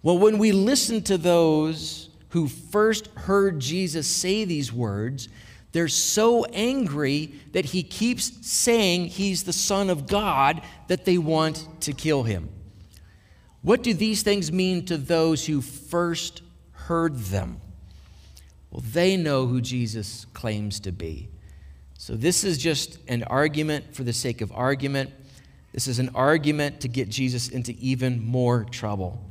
Well, 0.05 0.19
when 0.19 0.39
we 0.39 0.53
listen 0.53 1.03
to 1.03 1.19
those 1.19 2.11
who 2.29 2.47
first 2.47 3.09
heard 3.17 3.59
Jesus 3.59 4.07
say 4.07 4.45
these 4.45 4.73
words, 4.73 5.29
they're 5.73 5.89
so 5.89 6.45
angry 6.47 7.35
that 7.53 7.67
he 7.67 7.83
keeps 7.83 8.47
saying 8.47 9.07
he's 9.07 9.45
the 9.45 9.53
Son 9.53 9.91
of 9.91 10.07
God 10.07 10.63
that 10.89 11.05
they 11.05 11.19
want 11.19 11.67
to 11.83 11.93
kill 11.93 12.23
him. 12.23 12.49
What 13.63 13.83
do 13.83 13.93
these 13.93 14.23
things 14.23 14.53
mean 14.53 14.85
to 14.87 14.97
those 14.97 15.47
who 15.47 15.61
first 15.61 16.43
heard 16.73 17.17
them? 17.17 17.61
Well, 18.71 18.85
they 18.93 19.17
know 19.17 19.47
who 19.47 19.61
Jesus 19.61 20.27
claims 20.35 20.81
to 20.81 20.93
be. 20.93 21.29
So, 21.99 22.15
this 22.15 22.45
is 22.45 22.59
just 22.59 22.99
an 23.09 23.25
argument 23.25 23.95
for 23.95 24.05
the 24.05 24.13
sake 24.13 24.41
of 24.41 24.53
argument. 24.53 25.11
This 25.73 25.89
is 25.89 25.99
an 25.99 26.11
argument 26.15 26.81
to 26.83 26.89
get 26.89 27.09
Jesus 27.09 27.49
into 27.49 27.73
even 27.79 28.25
more 28.25 28.65
trouble. 28.65 29.31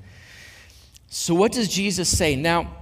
So, 1.08 1.34
what 1.34 1.52
does 1.52 1.70
Jesus 1.70 2.10
say? 2.10 2.36
Now, 2.36 2.76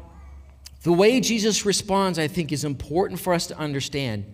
the 0.84 0.94
way 0.94 1.20
Jesus 1.20 1.66
responds, 1.66 2.20
I 2.20 2.28
think, 2.28 2.52
is 2.52 2.64
important 2.64 3.20
for 3.20 3.34
us 3.34 3.48
to 3.48 3.58
understand. 3.58 4.26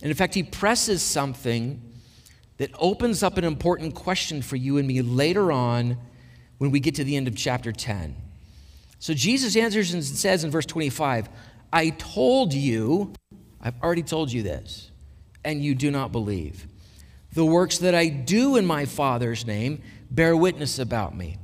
And 0.00 0.10
in 0.10 0.16
fact, 0.16 0.34
he 0.34 0.42
presses 0.42 1.02
something 1.02 1.80
that 2.56 2.70
opens 2.78 3.22
up 3.22 3.36
an 3.36 3.44
important 3.44 3.94
question 3.94 4.42
for 4.42 4.56
you 4.56 4.78
and 4.78 4.86
me 4.88 5.02
later 5.02 5.52
on 5.52 5.96
when 6.58 6.70
we 6.70 6.80
get 6.80 6.94
to 6.96 7.04
the 7.04 7.16
end 7.16 7.28
of 7.28 7.36
chapter 7.36 7.72
10. 7.72 8.16
So 8.98 9.12
Jesus 9.12 9.56
answers 9.56 9.92
and 9.92 10.02
says 10.02 10.44
in 10.44 10.50
verse 10.50 10.66
25, 10.66 11.28
I 11.72 11.90
told 11.90 12.54
you, 12.54 13.12
I've 13.60 13.80
already 13.82 14.02
told 14.02 14.32
you 14.32 14.42
this, 14.42 14.90
and 15.44 15.62
you 15.62 15.74
do 15.74 15.90
not 15.90 16.12
believe. 16.12 16.66
The 17.32 17.44
works 17.44 17.78
that 17.78 17.94
I 17.94 18.08
do 18.08 18.56
in 18.56 18.64
my 18.64 18.84
Father's 18.84 19.44
name 19.44 19.82
bear 20.10 20.36
witness 20.36 20.78
about 20.78 21.16
me. 21.16 21.38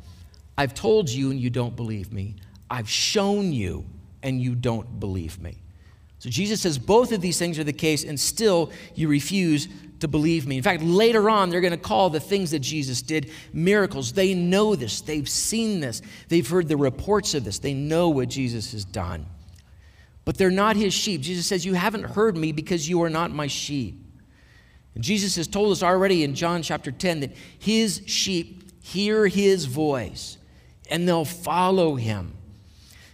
I've 0.56 0.73
told 0.73 1.11
you, 1.11 1.30
and 1.30 1.40
you 1.40 1.50
don't 1.50 1.75
believe 1.75 2.12
me. 2.12 2.37
I've 2.70 2.88
shown 2.88 3.52
you, 3.52 3.85
and 4.22 4.40
you 4.40 4.54
don't 4.54 5.00
believe 5.00 5.40
me. 5.40 5.56
So 6.18 6.28
Jesus 6.28 6.60
says 6.60 6.78
both 6.78 7.12
of 7.12 7.20
these 7.20 7.38
things 7.38 7.58
are 7.58 7.64
the 7.64 7.72
case, 7.72 8.04
and 8.04 8.20
still 8.20 8.70
you 8.94 9.08
refuse 9.08 9.68
to 10.00 10.08
believe 10.08 10.46
me. 10.46 10.56
In 10.56 10.62
fact, 10.62 10.82
later 10.82 11.30
on, 11.30 11.50
they're 11.50 11.60
going 11.60 11.72
to 11.72 11.78
call 11.78 12.10
the 12.10 12.20
things 12.20 12.50
that 12.50 12.58
Jesus 12.60 13.00
did 13.02 13.30
miracles. 13.52 14.12
They 14.12 14.34
know 14.34 14.74
this, 14.74 15.00
they've 15.00 15.28
seen 15.28 15.80
this, 15.80 16.02
they've 16.28 16.48
heard 16.48 16.68
the 16.68 16.76
reports 16.76 17.34
of 17.34 17.44
this, 17.44 17.58
they 17.58 17.74
know 17.74 18.10
what 18.10 18.28
Jesus 18.28 18.72
has 18.72 18.84
done. 18.84 19.26
But 20.26 20.36
they're 20.36 20.50
not 20.50 20.76
his 20.76 20.92
sheep. 20.92 21.22
Jesus 21.22 21.46
says, 21.46 21.64
You 21.64 21.74
haven't 21.74 22.04
heard 22.04 22.36
me 22.36 22.52
because 22.52 22.88
you 22.88 23.02
are 23.02 23.10
not 23.10 23.30
my 23.30 23.46
sheep. 23.46 24.04
And 24.94 25.02
Jesus 25.02 25.36
has 25.36 25.46
told 25.46 25.72
us 25.72 25.82
already 25.82 26.24
in 26.24 26.34
John 26.34 26.62
chapter 26.62 26.92
10 26.92 27.20
that 27.20 27.32
his 27.58 28.02
sheep 28.06 28.82
hear 28.82 29.26
his 29.26 29.64
voice 29.64 30.36
and 30.90 31.08
they'll 31.08 31.24
follow 31.24 31.94
him. 31.94 32.36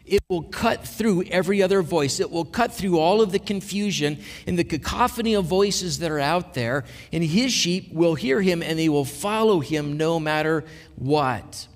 It 0.06 0.22
will 0.28 0.42
cut 0.42 0.86
through 0.86 1.24
every 1.24 1.62
other 1.62 1.82
voice. 1.82 2.20
It 2.20 2.30
will 2.30 2.44
cut 2.44 2.72
through 2.72 2.98
all 2.98 3.20
of 3.20 3.32
the 3.32 3.40
confusion 3.40 4.18
and 4.46 4.56
the 4.56 4.64
cacophony 4.64 5.34
of 5.34 5.44
voices 5.46 5.98
that 5.98 6.10
are 6.12 6.20
out 6.20 6.54
there. 6.54 6.84
And 7.12 7.24
his 7.24 7.52
sheep 7.52 7.92
will 7.92 8.14
hear 8.14 8.40
him 8.40 8.62
and 8.62 8.78
they 8.78 8.88
will 8.88 9.04
follow 9.04 9.58
him 9.60 9.96
no 9.96 10.20
matter 10.20 10.64
what. 10.94 11.66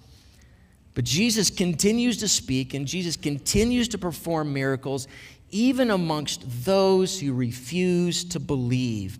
But 0.94 1.04
Jesus 1.04 1.50
continues 1.50 2.18
to 2.18 2.28
speak 2.28 2.72
and 2.72 2.86
Jesus 2.86 3.16
continues 3.16 3.88
to 3.88 3.98
perform 3.98 4.52
miracles 4.52 5.08
even 5.50 5.90
amongst 5.90 6.64
those 6.64 7.18
who 7.18 7.32
refuse 7.32 8.24
to 8.24 8.38
believe. 8.38 9.18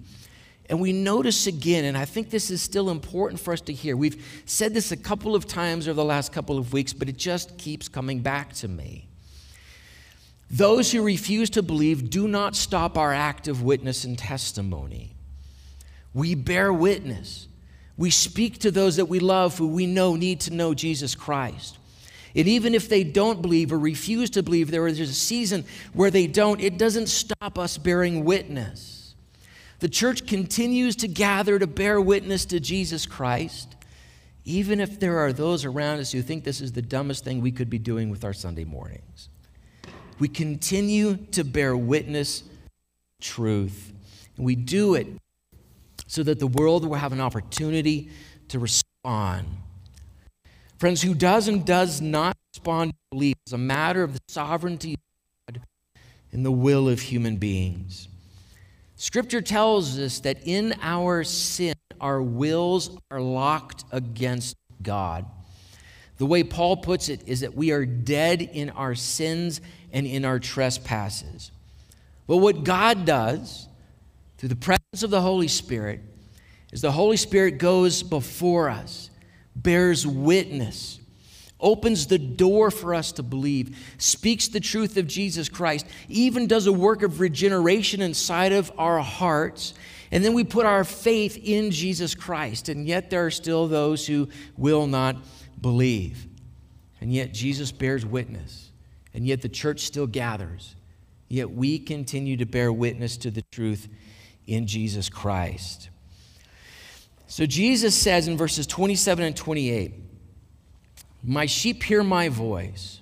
And 0.70 0.78
we 0.78 0.92
notice 0.92 1.48
again, 1.48 1.84
and 1.84 1.98
I 1.98 2.04
think 2.04 2.30
this 2.30 2.48
is 2.48 2.62
still 2.62 2.90
important 2.90 3.40
for 3.40 3.52
us 3.52 3.60
to 3.62 3.72
hear. 3.72 3.96
We've 3.96 4.24
said 4.46 4.72
this 4.72 4.92
a 4.92 4.96
couple 4.96 5.34
of 5.34 5.48
times 5.48 5.88
over 5.88 5.96
the 5.96 6.04
last 6.04 6.32
couple 6.32 6.58
of 6.58 6.72
weeks, 6.72 6.92
but 6.92 7.08
it 7.08 7.16
just 7.16 7.58
keeps 7.58 7.88
coming 7.88 8.20
back 8.20 8.52
to 8.54 8.68
me. 8.68 9.08
Those 10.48 10.92
who 10.92 11.02
refuse 11.02 11.50
to 11.50 11.62
believe 11.62 12.08
do 12.08 12.28
not 12.28 12.54
stop 12.54 12.96
our 12.96 13.12
act 13.12 13.48
of 13.48 13.64
witness 13.64 14.04
and 14.04 14.16
testimony. 14.16 15.10
We 16.14 16.36
bear 16.36 16.72
witness. 16.72 17.48
We 17.96 18.10
speak 18.10 18.60
to 18.60 18.70
those 18.70 18.94
that 18.94 19.06
we 19.06 19.18
love 19.18 19.58
who 19.58 19.66
we 19.66 19.86
know 19.86 20.14
need 20.14 20.38
to 20.42 20.54
know 20.54 20.72
Jesus 20.72 21.16
Christ. 21.16 21.78
And 22.36 22.46
even 22.46 22.76
if 22.76 22.88
they 22.88 23.02
don't 23.02 23.42
believe 23.42 23.72
or 23.72 23.78
refuse 23.78 24.30
to 24.30 24.42
believe, 24.44 24.70
there 24.70 24.86
is 24.86 25.00
a 25.00 25.08
season 25.08 25.64
where 25.94 26.12
they 26.12 26.28
don't, 26.28 26.60
it 26.60 26.78
doesn't 26.78 27.08
stop 27.08 27.58
us 27.58 27.76
bearing 27.76 28.24
witness. 28.24 29.00
The 29.80 29.88
church 29.88 30.26
continues 30.26 30.94
to 30.96 31.08
gather 31.08 31.58
to 31.58 31.66
bear 31.66 32.00
witness 32.00 32.44
to 32.46 32.60
Jesus 32.60 33.06
Christ, 33.06 33.75
even 34.44 34.78
if 34.78 35.00
there 35.00 35.18
are 35.18 35.32
those 35.32 35.64
around 35.64 36.00
us 36.00 36.12
who 36.12 36.20
think 36.20 36.44
this 36.44 36.60
is 36.60 36.72
the 36.72 36.82
dumbest 36.82 37.25
thing 37.25 37.40
we 37.40 37.50
could 37.50 37.70
be 37.70 37.78
doing 37.78 38.10
with 38.10 38.22
our 38.25 38.34
Sunday 38.34 38.64
mornings. 38.64 39.30
We 40.18 40.28
continue 40.28 41.16
to 41.32 41.44
bear 41.44 41.75
witness 41.75 42.42
truth. 43.22 43.92
And 44.37 44.44
we 44.44 44.54
do 44.54 44.94
it 44.94 45.06
so 46.06 46.22
that 46.25 46.38
the 46.38 46.46
world 46.46 46.87
will 46.87 46.96
have 46.96 47.12
an 47.12 47.20
opportunity 47.20 48.10
to 48.49 48.58
respond. 48.58 49.46
Friends, 50.78 51.00
who 51.00 51.14
does 51.14 51.49
and 51.49 51.64
does 51.64 52.02
not 52.02 52.37
respond 52.52 52.92
to 52.92 52.96
belief 53.12 53.37
is 53.46 53.54
a 53.54 53.58
matter 53.58 54.02
of 54.02 54.14
the 54.14 54.20
sovereignty 54.28 54.94
of 55.49 55.54
God 55.54 55.62
and 56.32 56.44
the 56.44 56.52
will 56.52 56.87
of 56.87 57.00
human 57.00 57.37
beings. 57.37 58.08
Scripture 59.00 59.40
tells 59.40 59.99
us 59.99 60.21
that 60.21 60.47
in 60.47 60.75
our 60.83 61.25
sin, 61.25 61.75
our 62.02 62.21
wills 62.21 62.99
are 63.11 63.19
locked 63.19 63.83
against 63.92 64.54
God. 64.83 65.25
The 66.19 66.26
way 66.26 66.45
Paul 66.45 66.76
puts 66.76 67.09
it 67.09 67.26
is 67.26 67.40
that 67.40 67.54
we 67.54 67.71
are 67.71 67.87
dead 67.87 68.42
in 68.42 68.69
our 68.69 68.95
sins 68.95 69.62
and 69.90 70.07
in 70.07 70.26
our 70.26 70.38
trespasses. 70.38 71.50
But 72.26 72.37
what 72.37 72.62
God 72.62 73.07
does 73.07 73.69
through 74.37 74.50
the 74.50 74.57
presence 74.57 75.02
of 75.02 75.09
the 75.09 75.23
Holy 75.23 75.49
Spirit 75.49 76.00
is 76.71 76.83
the 76.83 76.92
Holy 76.92 77.16
Spirit 77.16 77.57
goes 77.57 78.02
before 78.02 78.69
us, 78.69 79.09
bears 79.57 80.07
witness, 80.07 81.00
opens 81.60 82.06
the 82.06 82.18
door 82.18 82.70
for 82.70 82.94
us 82.94 83.12
to 83.12 83.22
believe, 83.22 83.76
speaks 83.98 84.48
the 84.48 84.60
truth 84.60 84.96
of 84.96 85.06
Jesus 85.06 85.48
Christ, 85.48 85.86
even 86.08 86.46
does 86.46 86.66
a 86.66 86.72
work 86.72 87.02
of 87.02 87.20
regeneration 87.20 88.02
inside 88.02 88.52
of 88.52 88.72
our 88.78 89.00
hearts. 89.00 89.74
And 90.12 90.24
then 90.24 90.34
we 90.34 90.44
put 90.44 90.66
our 90.66 90.84
faith 90.84 91.38
in 91.42 91.70
Jesus 91.70 92.14
Christ. 92.14 92.68
And 92.68 92.86
yet 92.86 93.10
there 93.10 93.24
are 93.26 93.30
still 93.30 93.68
those 93.68 94.06
who 94.06 94.28
will 94.56 94.86
not 94.86 95.16
believe. 95.60 96.26
And 97.00 97.12
yet 97.12 97.32
Jesus 97.32 97.72
bears 97.72 98.04
witness. 98.04 98.70
And 99.14 99.26
yet 99.26 99.42
the 99.42 99.48
church 99.48 99.80
still 99.80 100.06
gathers. 100.06 100.74
Yet 101.28 101.50
we 101.50 101.78
continue 101.78 102.36
to 102.38 102.44
bear 102.44 102.72
witness 102.72 103.16
to 103.18 103.30
the 103.30 103.42
truth 103.52 103.88
in 104.46 104.66
Jesus 104.66 105.08
Christ. 105.08 105.90
So 107.28 107.46
Jesus 107.46 107.94
says 107.94 108.26
in 108.26 108.36
verses 108.36 108.66
27 108.66 109.24
and 109.24 109.36
28 109.36 110.09
my 111.22 111.46
sheep 111.46 111.82
hear 111.82 112.02
my 112.02 112.28
voice. 112.28 113.00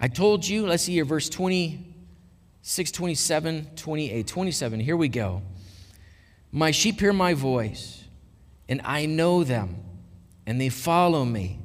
I 0.00 0.08
told 0.08 0.46
you, 0.46 0.66
let's 0.66 0.84
see 0.84 0.94
here, 0.94 1.04
verse 1.04 1.28
26, 1.28 2.90
27, 2.92 3.68
28, 3.74 4.26
27. 4.26 4.80
Here 4.80 4.96
we 4.96 5.08
go. 5.08 5.42
My 6.52 6.70
sheep 6.70 7.00
hear 7.00 7.12
my 7.12 7.34
voice, 7.34 8.04
and 8.68 8.80
I 8.84 9.06
know 9.06 9.44
them, 9.44 9.76
and 10.46 10.60
they 10.60 10.68
follow 10.68 11.24
me. 11.24 11.58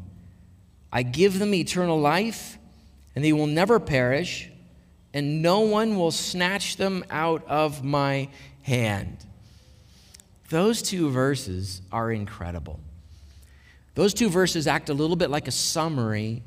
I 0.92 1.04
give 1.04 1.40
them 1.40 1.54
eternal 1.54 2.00
life, 2.00 2.58
and 3.16 3.24
they 3.24 3.34
will 3.34 3.48
never 3.48 3.80
perish, 3.80 4.50
and 5.14 5.42
no 5.42 5.62
one 5.62 5.98
will 5.98 6.12
snatch 6.12 6.78
them 6.78 7.06
out 7.10 7.46
of 7.48 7.84
my 7.84 8.30
hand. 8.64 9.18
Those 10.50 10.82
two 10.82 11.10
verses 11.10 11.82
are 11.92 12.12
incredible. 12.12 12.80
Those 13.96 14.14
two 14.14 14.30
verses 14.30 14.68
act 14.68 14.90
a 14.90 14.94
little 14.94 15.16
bit 15.16 15.30
like 15.30 15.48
a 15.48 15.52
summary 15.52 16.44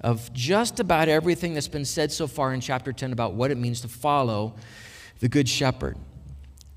of 0.00 0.32
just 0.32 0.80
about 0.80 1.08
everything 1.08 1.54
that's 1.54 1.68
been 1.68 1.84
said 1.84 2.12
so 2.12 2.26
far 2.26 2.52
in 2.52 2.60
chapter 2.60 2.92
10 2.92 3.12
about 3.12 3.34
what 3.34 3.50
it 3.50 3.58
means 3.58 3.80
to 3.82 3.88
follow 3.88 4.54
the 5.20 5.28
Good 5.28 5.48
Shepherd. 5.48 5.96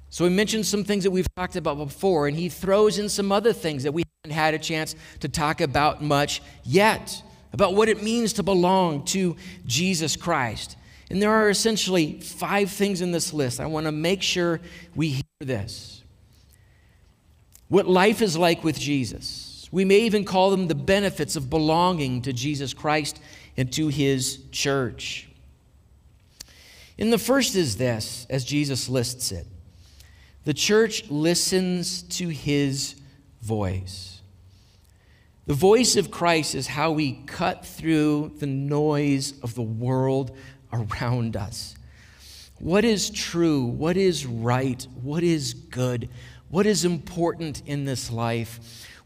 So, 0.10 0.26
he 0.26 0.30
mentions 0.30 0.68
some 0.68 0.84
things 0.84 1.06
that 1.06 1.12
we've 1.12 1.28
talked 1.36 1.56
about 1.56 1.78
before, 1.78 2.28
and 2.28 2.36
he 2.36 2.50
throws 2.50 3.00
in 3.00 3.08
some 3.08 3.32
other 3.32 3.54
things 3.54 3.84
that 3.84 3.94
we 3.94 4.04
haven't 4.24 4.36
had 4.36 4.54
a 4.54 4.60
chance 4.60 4.96
to 5.22 5.30
talk 5.30 5.62
about 5.62 6.02
much 6.02 6.42
yet 6.64 7.24
about 7.54 7.76
what 7.76 7.90
it 7.90 8.04
means 8.04 8.34
to 8.34 8.44
belong 8.44 9.06
to 9.06 9.36
Jesus 9.66 10.16
Christ. 10.16 10.76
And 11.10 11.22
there 11.22 11.32
are 11.32 11.50
essentially 11.50 12.20
five 12.20 12.72
things 12.72 13.02
in 13.02 13.12
this 13.12 13.34
list. 13.34 13.60
I 13.60 13.66
want 13.66 13.86
to 13.86 13.92
make 13.92 14.22
sure 14.22 14.62
we 14.96 15.10
hear 15.10 15.24
this. 15.40 16.04
What 17.68 17.88
life 17.88 18.22
is 18.22 18.38
like 18.38 18.64
with 18.64 18.80
Jesus 18.80 19.51
we 19.72 19.86
may 19.86 20.02
even 20.02 20.26
call 20.26 20.52
them 20.52 20.68
the 20.68 20.76
benefits 20.76 21.36
of 21.36 21.50
belonging 21.50 22.22
to 22.24 22.34
Jesus 22.34 22.74
Christ 22.74 23.20
and 23.58 23.72
to 23.74 23.88
his 23.88 24.40
church. 24.52 25.28
And 27.00 27.12
the 27.12 27.18
first 27.18 27.56
is 27.56 27.78
this, 27.78 28.28
as 28.30 28.44
Jesus 28.44 28.90
lists 28.90 29.32
it 29.32 29.48
the 30.44 30.54
church 30.54 31.10
listens 31.10 32.02
to 32.02 32.30
his 32.30 32.96
voice. 33.42 34.22
The 35.46 35.54
voice 35.54 35.96
of 35.96 36.12
Christ 36.12 36.56
is 36.56 36.68
how 36.68 36.92
we 36.92 37.14
cut 37.26 37.66
through 37.66 38.34
the 38.40 38.48
noise 38.48 39.40
of 39.42 39.54
the 39.54 39.62
world 39.62 40.36
around 40.74 41.36
us. 41.36 41.76
What 42.60 42.86
is 42.86 43.10
true? 43.10 43.66
What 43.66 43.98
is 43.98 44.26
right? 44.26 44.86
What 45.02 45.24
is 45.24 45.54
good? 45.54 46.10
What 46.50 46.66
is 46.66 46.86
important 46.86 47.64
in 47.66 47.86
this 47.86 48.12
life? 48.12 48.60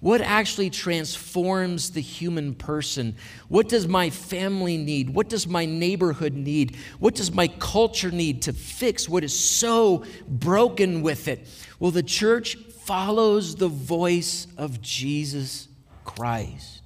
What 0.05 0.21
actually 0.21 0.69
transforms 0.69 1.89
the 1.89 1.99
human 1.99 2.53
person? 2.53 3.15
What 3.47 3.67
does 3.67 3.87
my 3.87 4.11
family 4.11 4.77
need? 4.77 5.09
What 5.09 5.29
does 5.29 5.47
my 5.47 5.65
neighborhood 5.65 6.35
need? 6.35 6.75
What 6.99 7.15
does 7.15 7.31
my 7.31 7.47
culture 7.47 8.11
need 8.11 8.43
to 8.43 8.53
fix 8.53 9.09
what 9.09 9.23
is 9.23 9.35
so 9.35 10.05
broken 10.27 11.01
with 11.01 11.27
it? 11.27 11.47
Well, 11.79 11.89
the 11.89 12.03
church 12.03 12.55
follows 12.83 13.55
the 13.55 13.67
voice 13.67 14.45
of 14.57 14.79
Jesus 14.79 15.69
Christ. 16.03 16.83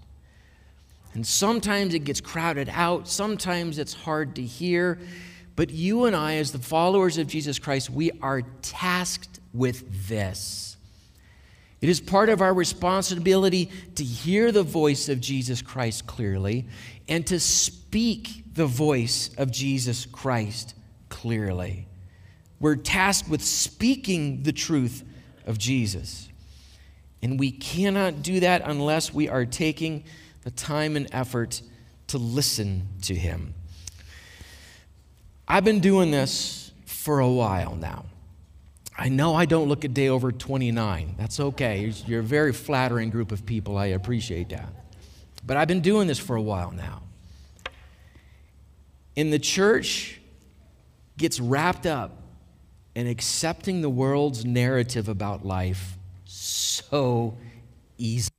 And 1.13 1.27
sometimes 1.27 1.93
it 1.93 2.05
gets 2.05 2.21
crowded 2.21 2.69
out, 2.71 3.09
sometimes 3.09 3.79
it's 3.79 3.93
hard 3.93 4.35
to 4.35 4.41
hear. 4.41 4.97
But 5.57 5.71
you 5.71 6.05
and 6.05 6.15
I, 6.15 6.35
as 6.35 6.53
the 6.53 6.59
followers 6.59 7.17
of 7.17 7.27
Jesus 7.27 7.59
Christ, 7.59 7.89
we 7.89 8.11
are 8.21 8.43
tasked 8.61 9.41
with 9.53 10.07
this 10.07 10.69
It 11.81 11.89
is 11.89 12.01
part 12.01 12.29
of 12.29 12.41
our 12.41 12.53
responsibility 12.53 13.69
to 13.95 14.03
hear 14.03 14.51
the 14.51 14.63
voice 14.63 15.07
of 15.07 15.21
Jesus 15.21 15.61
Christ 15.61 16.07
clearly 16.07 16.67
and 17.07 17.25
to 17.27 17.39
speak 17.39 18.43
the 18.53 18.65
voice 18.65 19.29
of 19.37 19.51
Jesus 19.51 20.05
Christ 20.05 20.75
clearly. 21.07 21.87
We're 22.59 22.75
tasked 22.75 23.29
with 23.29 23.41
speaking 23.41 24.43
the 24.43 24.51
truth 24.51 25.03
of 25.45 25.57
Jesus. 25.57 26.27
And 27.21 27.39
we 27.39 27.51
cannot 27.51 28.21
do 28.21 28.41
that 28.41 28.61
unless 28.65 29.13
we 29.13 29.29
are 29.29 29.45
taking 29.45 30.03
the 30.43 30.51
time 30.51 30.95
and 30.95 31.07
effort 31.11 31.61
to 32.07 32.17
listen 32.17 32.87
to 33.03 33.15
Him. 33.15 33.53
I've 35.47 35.63
been 35.63 35.79
doing 35.79 36.11
this 36.11 36.71
for 36.85 37.19
a 37.19 37.29
while 37.29 37.75
now. 37.75 38.05
I 38.99 39.07
know 39.07 39.33
I 39.33 39.45
don't 39.45 39.69
look 39.69 39.85
a 39.85 39.87
day 39.87 40.09
over 40.09 40.29
29. 40.29 41.15
That's 41.17 41.39
okay. 41.39 41.93
You're 42.05 42.19
a 42.19 42.23
very 42.23 42.51
flattering 42.51 43.09
group 43.09 43.31
of 43.31 43.45
people. 43.45 43.77
I 43.77 43.87
appreciate 43.87 44.49
that. 44.49 44.67
But 45.45 45.55
I've 45.55 45.69
been 45.69 45.79
doing 45.79 46.05
this 46.05 46.19
for 46.19 46.35
a 46.35 46.41
while 46.41 46.71
now. 46.71 47.03
And 49.15 49.31
the 49.31 49.39
church 49.39 50.19
gets 51.17 51.39
wrapped 51.39 51.85
up 51.85 52.21
in 52.93 53.07
accepting 53.07 53.81
the 53.81 53.89
world's 53.89 54.43
narrative 54.43 55.07
about 55.07 55.45
life 55.45 55.97
so 56.25 57.37
easily. 57.97 58.35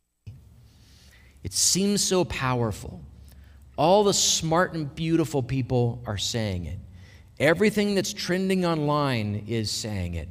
It 1.42 1.54
seems 1.54 2.04
so 2.04 2.22
powerful. 2.26 3.00
All 3.78 4.04
the 4.04 4.12
smart 4.12 4.74
and 4.74 4.94
beautiful 4.94 5.42
people 5.42 6.02
are 6.04 6.18
saying 6.18 6.66
it. 6.66 6.78
Everything 7.38 7.94
that's 7.94 8.12
trending 8.12 8.66
online 8.66 9.46
is 9.48 9.70
saying 9.70 10.14
it. 10.14 10.28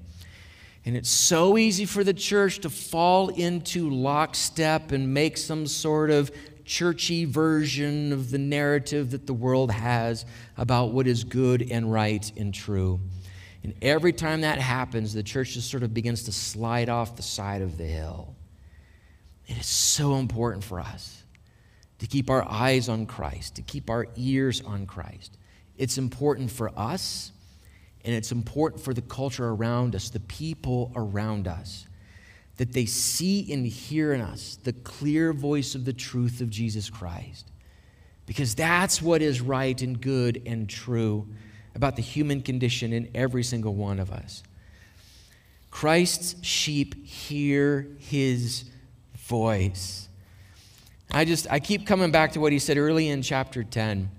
And 0.89 0.97
it's 0.97 1.11
so 1.11 1.55
easy 1.59 1.85
for 1.85 2.03
the 2.03 2.15
church 2.15 2.61
to 2.61 2.69
fall 2.71 3.29
into 3.29 3.91
lockstep 3.91 4.91
and 4.91 5.13
make 5.13 5.37
some 5.37 5.67
sort 5.67 6.09
of 6.09 6.31
churchy 6.65 7.25
version 7.25 8.11
of 8.11 8.31
the 8.31 8.39
narrative 8.39 9.11
that 9.11 9.27
the 9.27 9.33
world 9.33 9.69
has 9.69 10.25
about 10.57 10.91
what 10.91 11.05
is 11.05 11.23
good 11.23 11.67
and 11.69 11.93
right 11.93 12.31
and 12.37 12.51
true. 12.51 12.99
And 13.61 13.75
every 13.83 14.11
time 14.11 14.41
that 14.41 14.57
happens, 14.57 15.13
the 15.13 15.21
church 15.21 15.53
just 15.53 15.69
sort 15.69 15.83
of 15.83 15.93
begins 15.93 16.23
to 16.23 16.31
slide 16.31 16.89
off 16.89 17.15
the 17.15 17.21
side 17.21 17.61
of 17.61 17.77
the 17.77 17.85
hill. 17.85 18.33
It 19.45 19.59
is 19.59 19.67
so 19.67 20.15
important 20.15 20.63
for 20.63 20.79
us 20.79 21.21
to 21.99 22.07
keep 22.07 22.31
our 22.31 22.43
eyes 22.49 22.89
on 22.89 23.05
Christ, 23.05 23.57
to 23.57 23.61
keep 23.61 23.91
our 23.91 24.07
ears 24.15 24.63
on 24.65 24.87
Christ. 24.87 25.37
It's 25.77 25.99
important 25.99 26.49
for 26.49 26.71
us 26.75 27.31
and 28.05 28.15
it's 28.15 28.31
important 28.31 28.81
for 28.81 28.93
the 28.93 29.01
culture 29.01 29.47
around 29.47 29.95
us, 29.95 30.09
the 30.09 30.19
people 30.21 30.91
around 30.95 31.47
us, 31.47 31.85
that 32.57 32.73
they 32.73 32.85
see 32.85 33.51
and 33.51 33.65
hear 33.65 34.13
in 34.13 34.21
us 34.21 34.57
the 34.63 34.73
clear 34.73 35.33
voice 35.33 35.75
of 35.75 35.85
the 35.85 35.93
truth 35.93 36.41
of 36.41 36.49
Jesus 36.49 36.89
Christ. 36.89 37.51
Because 38.25 38.53
that's 38.55 39.01
what 39.01 39.21
is 39.21 39.41
right 39.41 39.81
and 39.81 39.99
good 39.99 40.41
and 40.45 40.69
true 40.69 41.27
about 41.75 41.95
the 41.95 42.01
human 42.01 42.41
condition 42.41 42.93
in 42.93 43.09
every 43.15 43.43
single 43.43 43.75
one 43.75 43.99
of 43.99 44.11
us. 44.11 44.43
Christ's 45.71 46.35
sheep 46.45 47.05
hear 47.05 47.87
his 47.99 48.65
voice. 49.15 50.09
I 51.11 51.25
just 51.25 51.47
I 51.49 51.59
keep 51.59 51.87
coming 51.87 52.11
back 52.11 52.33
to 52.33 52.39
what 52.39 52.51
he 52.51 52.59
said 52.59 52.77
early 52.77 53.09
in 53.09 53.21
chapter 53.21 53.63
10. 53.63 54.09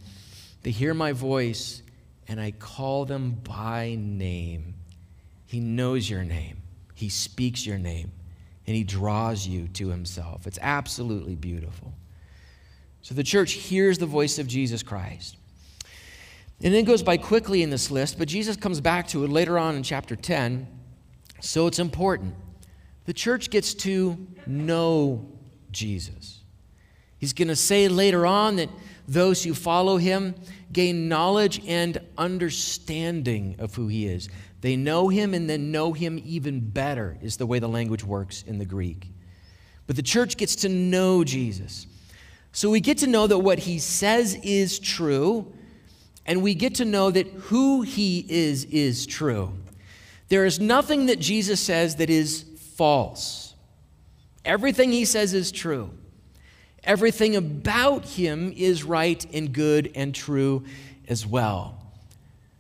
They 0.63 0.71
hear 0.71 0.95
my 0.95 1.13
voice 1.13 1.83
and 2.31 2.41
I 2.41 2.53
call 2.53 3.05
them 3.07 3.33
by 3.43 3.97
name. 3.99 4.75
He 5.47 5.59
knows 5.59 6.09
your 6.09 6.23
name, 6.23 6.63
He 6.95 7.09
speaks 7.09 7.67
your 7.67 7.77
name, 7.77 8.13
and 8.69 8.77
He 8.77 8.85
draws 8.85 9.47
you 9.49 9.67
to 9.75 9.89
Himself. 9.89 10.47
It's 10.47 10.59
absolutely 10.63 11.35
beautiful. 11.35 11.93
So 13.03 13.17
the 13.17 13.25
church 13.25 13.53
hears 13.53 13.99
the 13.99 14.07
voice 14.07 14.39
of 14.39 14.47
Jesus 14.47 14.85
Christ. 14.85 15.37
And 16.63 16.73
then 16.73 16.85
it 16.85 16.87
goes 16.87 17.03
by 17.03 17.17
quickly 17.17 17.65
in 17.65 17.71
this 17.71 17.91
list, 17.91 18.17
but 18.17 18.29
Jesus 18.29 18.57
comes 18.57 18.81
back 18.81 19.09
to 19.09 19.25
it 19.25 19.31
later 19.31 19.59
on 19.59 19.75
in 19.75 19.83
chapter 19.83 20.15
10. 20.15 20.69
So 21.41 21.67
it's 21.67 21.79
important. 21.81 22.35
The 23.07 23.13
church 23.13 23.51
gets 23.51 23.75
to 23.75 24.25
know 24.47 25.27
Jesus. 25.73 26.41
He's 27.19 27.33
going 27.33 27.49
to 27.49 27.57
say 27.57 27.89
later 27.89 28.25
on 28.25 28.57
that 28.57 28.69
those 29.11 29.43
who 29.43 29.53
follow 29.55 29.97
him 29.97 30.37
gain 30.73 31.09
knowledge 31.09 31.61
and 31.67 31.99
understanding 32.17 33.57
of 33.59 33.75
who 33.75 33.89
he 33.89 34.07
is. 34.07 34.29
They 34.61 34.77
know 34.77 35.09
him 35.09 35.35
and 35.35 35.51
then 35.51 35.73
know 35.73 35.93
him 35.93 36.23
even 36.25 36.61
better, 36.61 37.19
is 37.21 37.37
the 37.37 37.47
way 37.47 37.59
the 37.59 37.69
language 37.69 38.05
works 38.05 38.43
in 38.47 38.59
the 38.59 38.65
Greek. 38.65 39.09
But 39.89 39.97
the 39.97 40.03
church 40.03 40.37
gets 40.37 40.55
to 40.57 40.69
know 40.69 41.25
Jesus. 41.25 41.89
So 42.53 42.71
we 42.71 42.79
get 42.79 42.99
to 42.99 43.09
know 43.09 43.27
that 43.27 43.39
what 43.39 43.59
he 43.59 43.81
says 43.81 44.37
is 44.45 44.79
true, 44.79 45.53
and 46.25 46.41
we 46.41 46.55
get 46.55 46.77
to 46.77 46.85
know 46.85 47.11
that 47.11 47.27
who 47.27 47.83
he 47.83 48.25
is 48.29 48.65
is 48.67 49.07
true. 49.07 49.53
There 50.29 50.45
is 50.47 50.61
nothing 50.61 51.07
that 51.07 51.19
Jesus 51.19 51.59
says 51.59 51.97
that 51.97 52.11
is 52.11 52.45
false. 52.77 53.55
Everything 54.45 54.93
he 54.93 55.05
says 55.05 55.35
is 55.35 55.51
true. 55.51 55.91
Everything 56.85 57.37
about 57.37 58.05
him 58.05 58.53
is 58.57 58.85
right 58.85 59.25
and 59.35 59.53
good 59.53 59.93
and 59.95 60.15
true 60.15 60.65
as 61.09 61.27
well. 61.27 61.77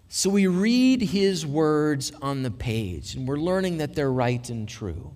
So 0.08 0.28
we 0.28 0.46
read 0.46 1.02
his 1.02 1.46
words 1.46 2.12
on 2.20 2.42
the 2.42 2.50
page, 2.50 3.14
and 3.14 3.26
we're 3.26 3.36
learning 3.36 3.78
that 3.78 3.94
they're 3.94 4.12
right 4.12 4.48
and 4.50 4.68
true. 4.68 5.12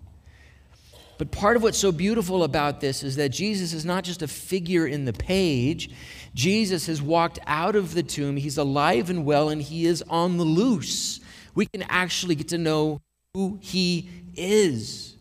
But 1.18 1.30
part 1.30 1.56
of 1.56 1.62
what's 1.62 1.78
so 1.78 1.92
beautiful 1.92 2.42
about 2.44 2.80
this 2.80 3.02
is 3.02 3.16
that 3.16 3.28
Jesus 3.28 3.72
is 3.72 3.84
not 3.84 4.04
just 4.04 4.22
a 4.22 4.28
figure 4.28 4.86
in 4.86 5.04
the 5.04 5.12
page. 5.12 5.90
Jesus 6.34 6.86
has 6.86 7.00
walked 7.00 7.38
out 7.46 7.76
of 7.76 7.94
the 7.94 8.02
tomb. 8.02 8.36
He's 8.36 8.58
alive 8.58 9.10
and 9.10 9.24
well, 9.24 9.48
and 9.48 9.62
he 9.62 9.86
is 9.86 10.02
on 10.08 10.38
the 10.38 10.44
loose. 10.44 11.20
We 11.54 11.66
can 11.66 11.82
actually 11.82 12.34
get 12.34 12.48
to 12.48 12.58
know 12.58 13.00
who 13.34 13.58
he 13.60 14.08
is 14.36 15.14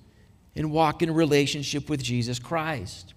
and 0.56 0.72
walk 0.72 1.02
in 1.02 1.14
relationship 1.14 1.90
with 1.90 2.02
Jesus 2.02 2.40
Christ. 2.40 3.13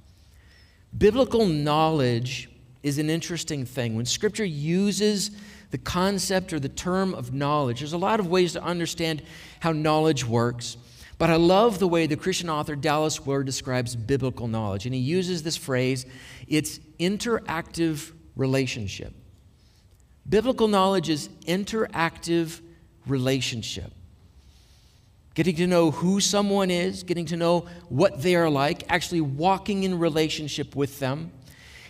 Biblical 0.96 1.46
knowledge 1.46 2.48
is 2.82 2.98
an 2.98 3.11
interesting 3.11 3.64
thing. 3.66 3.96
When 3.96 4.06
Scripture 4.06 4.44
uses 4.44 5.30
the 5.70 5.78
concept 5.78 6.52
or 6.52 6.61
the 6.61 6.68
term 6.68 7.14
of 7.14 7.32
knowledge, 7.32 7.80
there's 7.80 7.92
a 7.92 7.98
lot 7.98 8.20
of 8.20 8.28
ways 8.28 8.52
to 8.52 8.62
understand 8.62 9.22
how 9.61 9.72
knowledge 9.72 10.24
works. 10.24 10.76
But 11.18 11.30
I 11.30 11.37
love 11.37 11.78
the 11.78 11.88
way 11.88 12.06
the 12.06 12.16
Christian 12.16 12.48
author 12.48 12.76
Dallas 12.76 13.24
Willard 13.24 13.46
describes 13.46 13.96
biblical 13.96 14.46
knowledge. 14.48 14.87
And 14.87 14.94
he 14.94 15.00
uses 15.00 15.42
this 15.42 15.56
phrase 15.56 16.06
it's 16.46 16.78
interactive 17.00 18.12
relationship. 18.37 19.12
Biblical 20.28 20.68
knowledge 20.68 21.09
is 21.09 21.28
interactive 21.46 22.61
relationship 23.06 23.92
getting 25.37 25.55
to 25.55 25.66
know 25.66 25.90
who 25.90 26.18
someone 26.18 26.70
is, 26.70 27.03
getting 27.03 27.27
to 27.27 27.37
know 27.37 27.66
what 27.90 28.22
they 28.22 28.35
are 28.35 28.49
like, 28.49 28.90
actually 28.90 29.20
walking 29.20 29.85
in 29.85 29.99
relationship 29.99 30.75
with 30.75 30.99
them. 30.99 31.31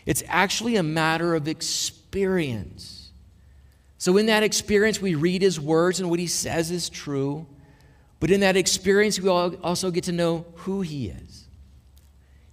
It's 0.04 0.24
actually 0.26 0.74
a 0.76 0.82
matter 0.82 1.35
of 1.35 1.46
experience. 1.46 3.12
So, 3.98 4.16
in 4.16 4.26
that 4.26 4.42
experience, 4.42 5.00
we 5.00 5.14
read 5.14 5.42
his 5.42 5.61
words 5.61 6.00
and 6.00 6.11
what 6.11 6.18
he 6.18 6.26
says 6.26 6.70
is 6.72 6.90
true. 6.90 7.46
But 8.18 8.30
in 8.30 8.40
that 8.40 8.56
experience, 8.56 9.20
we 9.20 9.28
also 9.28 9.90
get 9.90 10.04
to 10.04 10.12
know 10.12 10.44
who 10.56 10.80
he 10.80 11.09
is 11.09 11.46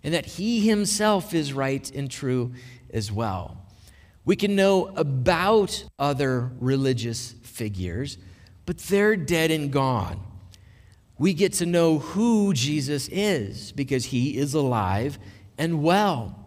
and 0.03 0.13
that 0.13 0.25
he 0.25 0.67
himself 0.67 1.33
is 1.33 1.53
right 1.53 1.89
and 1.95 2.11
true 2.11 2.53
as 2.91 3.11
well. 3.11 3.57
We 4.25 4.35
can 4.35 4.55
know 4.55 4.87
about 4.95 5.85
other 5.97 6.51
religious 6.59 7.33
figures, 7.43 8.17
but 8.65 8.77
they're 8.77 9.15
dead 9.15 9.49
and 9.49 9.71
gone 9.71 10.21
we 11.23 11.33
get 11.33 11.53
to 11.53 11.65
know 11.65 11.99
who 11.99 12.53
Jesus 12.53 13.07
is 13.07 13.71
because 13.71 14.03
he 14.03 14.37
is 14.37 14.53
alive 14.53 15.17
and 15.57 15.81
well. 15.81 16.37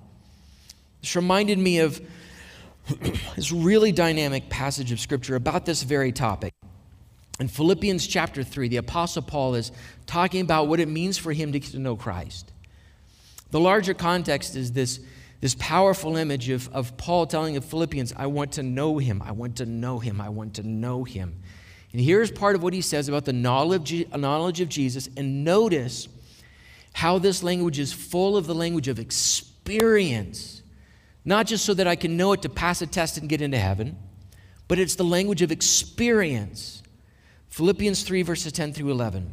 This 1.01 1.17
reminded 1.17 1.59
me 1.59 1.79
of 1.79 1.99
this 3.37 3.51
really 3.51 3.91
dynamic 3.91 4.51
passage 4.51 4.93
of 4.93 5.01
scripture 5.01 5.35
about 5.35 5.65
this 5.65 5.83
very 5.83 6.13
topic. 6.13 6.53
In 7.41 7.49
Philippians 7.49 8.07
chapter 8.07 8.43
3, 8.43 8.69
the 8.69 8.77
Apostle 8.77 9.23
Paul 9.23 9.55
is 9.55 9.73
talking 10.05 10.43
about 10.43 10.69
what 10.69 10.79
it 10.79 10.89
means 10.89 11.17
for 11.17 11.33
him 11.33 11.53
to 11.53 11.59
get 11.59 11.71
to 11.71 11.79
know 11.79 11.97
Christ. 11.97 12.53
The 13.53 13.61
larger 13.61 13.95
context 13.95 14.57
is 14.57 14.73
this, 14.73 15.01
this 15.41 15.57
powerful 15.59 16.19
image 16.19 16.51
of, 16.51 16.69
of 16.75 16.99
Paul 16.99 17.27
telling 17.27 17.55
the 17.55 17.63
Philippians, 17.63 18.13
I 18.15 18.27
want 18.27 18.53
to 18.53 18.63
know 18.63 18.99
him, 18.99 19.23
I 19.25 19.33
want 19.33 19.57
to 19.57 19.65
know 19.65 20.01
him, 20.01 20.21
I 20.21 20.29
want 20.29 20.53
to 20.57 20.63
know 20.63 21.05
him. 21.05 21.37
And 21.97 22.05
here's 22.05 22.31
part 22.31 22.55
of 22.55 22.63
what 22.63 22.75
he 22.75 22.83
says 22.83 23.09
about 23.09 23.25
the 23.25 23.33
knowledge, 23.33 24.07
knowledge 24.15 24.61
of 24.61 24.69
Jesus. 24.69 25.09
And 25.17 25.47
notice 25.47 26.09
how 26.93 27.19
this 27.19 27.43
language 27.43 27.79
is 27.79 27.91
full 27.91 28.37
of 28.37 28.47
the 28.47 28.55
language 28.55 28.87
of 28.89 28.99
experience. 28.99 30.61
Not 31.25 31.47
just 31.47 31.65
so 31.65 31.73
that 31.73 31.87
I 31.87 31.97
can 31.97 32.19
know 32.19 32.35
it 32.35 32.43
to 32.43 32.51
pass 32.51 32.83
a 32.83 32.87
test 32.87 33.17
and 33.17 33.31
get 33.31 33.41
into 33.41 33.57
heaven, 33.57 33.97
but 34.69 34.79
it's 34.79 34.97
the 34.97 35.07
language 35.07 35.41
of 35.41 35.51
experience. 35.51 36.83
Philippians 37.49 38.03
3, 38.03 38.21
verses 38.21 38.53
10 38.53 38.75
through 38.75 38.91
11. 38.91 39.33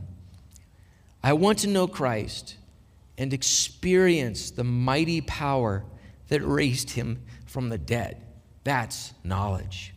I 1.22 1.34
want 1.34 1.60
to 1.60 1.68
know 1.68 1.86
Christ 1.86 2.56
and 3.18 3.34
experience 3.34 4.52
the 4.52 4.64
mighty 4.64 5.20
power 5.20 5.84
that 6.30 6.40
raised 6.40 6.92
him 6.92 7.24
from 7.46 7.68
the 7.68 7.78
dead. 7.78 8.24
That's 8.64 9.12
knowledge. 9.22 9.94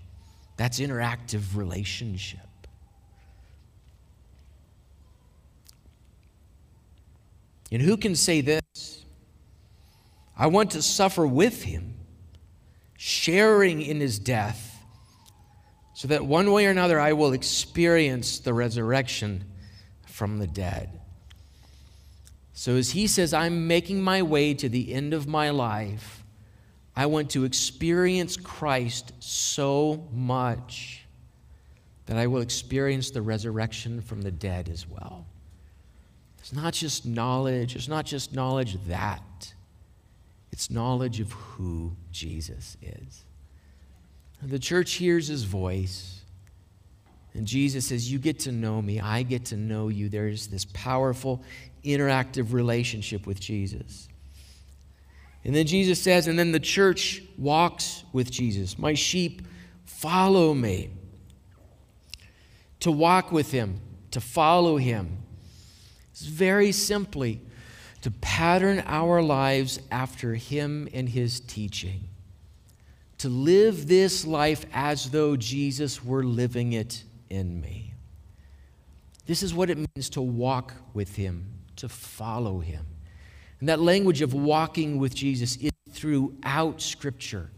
That's 0.57 0.81
interactive 0.81 1.55
relationship. 1.55 2.40
And 7.72 7.83
who 7.83 7.96
can 7.96 8.14
say 8.14 8.40
this? 8.40 9.05
I 10.37 10.46
want 10.46 10.72
to 10.72 10.83
suffer 10.83 11.26
with 11.26 11.62
him, 11.64 11.94
sharing 12.96 13.83
in 13.83 14.00
his 14.00 14.18
death, 14.18 14.85
so 15.94 16.09
that 16.09 16.24
one 16.24 16.52
way 16.52 16.66
or 16.66 16.70
another 16.70 17.00
I 17.00 17.14
will 17.14 17.33
experience 17.33 18.38
the 18.38 18.52
resurrection 18.52 19.44
from 20.07 20.38
the 20.38 20.46
dead. 20.46 21.00
So, 22.52 22.76
as 22.76 22.90
he 22.90 23.07
says, 23.07 23.35
I'm 23.35 23.66
making 23.66 24.02
my 24.02 24.22
way 24.22 24.55
to 24.55 24.68
the 24.68 24.92
end 24.92 25.14
of 25.14 25.26
my 25.26 25.50
life, 25.50 26.24
I 26.94 27.07
want 27.07 27.31
to 27.31 27.44
experience 27.44 28.37
Christ 28.37 29.12
so 29.20 30.09
much 30.12 31.07
that 32.07 32.16
I 32.16 32.26
will 32.26 32.40
experience 32.40 33.11
the 33.11 33.20
resurrection 33.20 34.00
from 34.00 34.22
the 34.22 34.31
dead 34.31 34.70
as 34.70 34.88
well. 34.88 35.26
It's 36.46 36.52
not 36.52 36.74
just 36.74 37.04
knowledge, 37.04 37.74
it's 37.74 37.88
not 37.88 38.06
just 38.06 38.32
knowledge 38.32 38.78
that, 38.87 39.52
it's 40.52 40.70
knowledge 40.70 41.18
of 41.18 41.32
who 41.32 41.96
Jesus 42.12 42.76
is. 42.80 43.24
And 44.40 44.48
the 44.48 44.61
church 44.61 44.92
hears 44.92 45.26
his 45.26 45.42
voice, 45.42 46.20
and 47.35 47.48
Jesus 47.48 47.88
says, 47.88 48.12
You 48.12 48.20
get 48.20 48.38
to 48.40 48.52
know 48.52 48.80
me, 48.80 49.00
I 49.00 49.24
get 49.24 49.46
to 49.46 49.56
know 49.56 49.88
you. 49.88 50.09
There's 50.09 50.46
this 50.46 50.64
powerful, 50.66 51.42
interactive 51.85 52.52
relationship 52.52 53.26
with 53.26 53.40
Jesus. 53.40 54.06
And 55.44 55.52
then 55.52 55.66
Jesus 55.66 56.00
says, 56.00 56.28
and 56.28 56.38
then 56.38 56.52
the 56.52 56.61
church 56.61 57.24
walks 57.37 58.04
with 58.12 58.30
Jesus. 58.30 58.78
My 58.78 58.94
sheep 58.94 59.42
follow 59.85 60.54
me. 60.54 60.90
To 62.80 62.92
walk 62.92 63.32
with 63.32 63.50
him, 63.50 63.80
to 64.12 64.20
follow 64.20 64.76
him, 64.76 65.25
very 66.24 66.72
simply 66.72 67.40
to 68.02 68.11
pattern 68.11 68.83
our 68.87 69.20
lives 69.20 69.81
after 69.90 70.35
Him 70.35 70.88
and 70.94 71.09
His 71.09 71.40
teaching. 71.40 72.05
To 73.18 73.29
live 73.29 73.88
this 73.88 74.24
life 74.24 74.64
as 74.72 75.11
though 75.11 75.37
Jesus 75.37 76.05
were 76.05 76.22
living 76.22 76.72
it 76.72 77.02
in 77.31 77.61
me. 77.61 77.94
This 79.26 79.42
is 79.42 79.52
what 79.52 79.70
it 79.70 79.79
means 79.79 80.11
to 80.11 80.22
walk 80.22 80.74
with 80.94 81.16
Him, 81.16 81.46
to 81.76 81.88
follow 81.88 82.61
Him. 82.61 82.87
And 83.61 83.68
that 83.68 83.81
language 83.81 84.22
of 84.22 84.35
walking 84.35 84.98
with 84.98 85.14
Jesus 85.14 85.57
is 85.57 85.72
throughout 85.90 86.81
Scripture. 86.81 87.50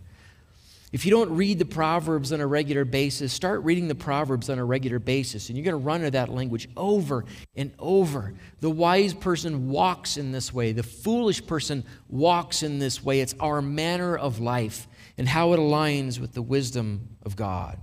If 0.91 1.05
you 1.05 1.11
don't 1.11 1.37
read 1.37 1.59
the 1.59 1.67
Proverbs 1.67 2.33
on 2.33 2.41
a 2.41 2.47
regular 2.47 2.87
basis, 2.87 3.33
start 3.33 3.63
reading 3.63 3.89
the 3.89 3.95
Proverbs 3.95 4.49
on 4.49 4.59
a 4.59 4.65
regular 4.65 4.99
basis, 4.99 5.49
and 5.49 5.59
you're 5.59 5.65
going 5.65 5.81
to 5.81 5.87
run 5.87 6.01
into 6.01 6.13
that 6.13 6.31
language 6.31 6.67
over 6.79 7.27
and 7.55 7.73
over. 7.79 8.33
The 8.61 8.71
wise 8.71 9.13
person 9.13 9.69
walks 9.69 10.17
in 10.17 10.33
this 10.33 10.53
way, 10.53 10.73
the 10.73 10.83
foolish 10.83 11.47
person 11.47 11.85
walks 12.09 12.63
in 12.63 12.79
this 12.79 13.05
way. 13.05 13.21
It's 13.21 13.35
our 13.39 13.61
manner 13.61 14.17
of 14.17 14.41
life 14.41 14.89
and 15.19 15.29
how 15.29 15.53
it 15.53 15.59
aligns 15.59 16.19
with 16.19 16.33
the 16.33 16.43
wisdom 16.43 17.17
of 17.23 17.37
God. 17.37 17.79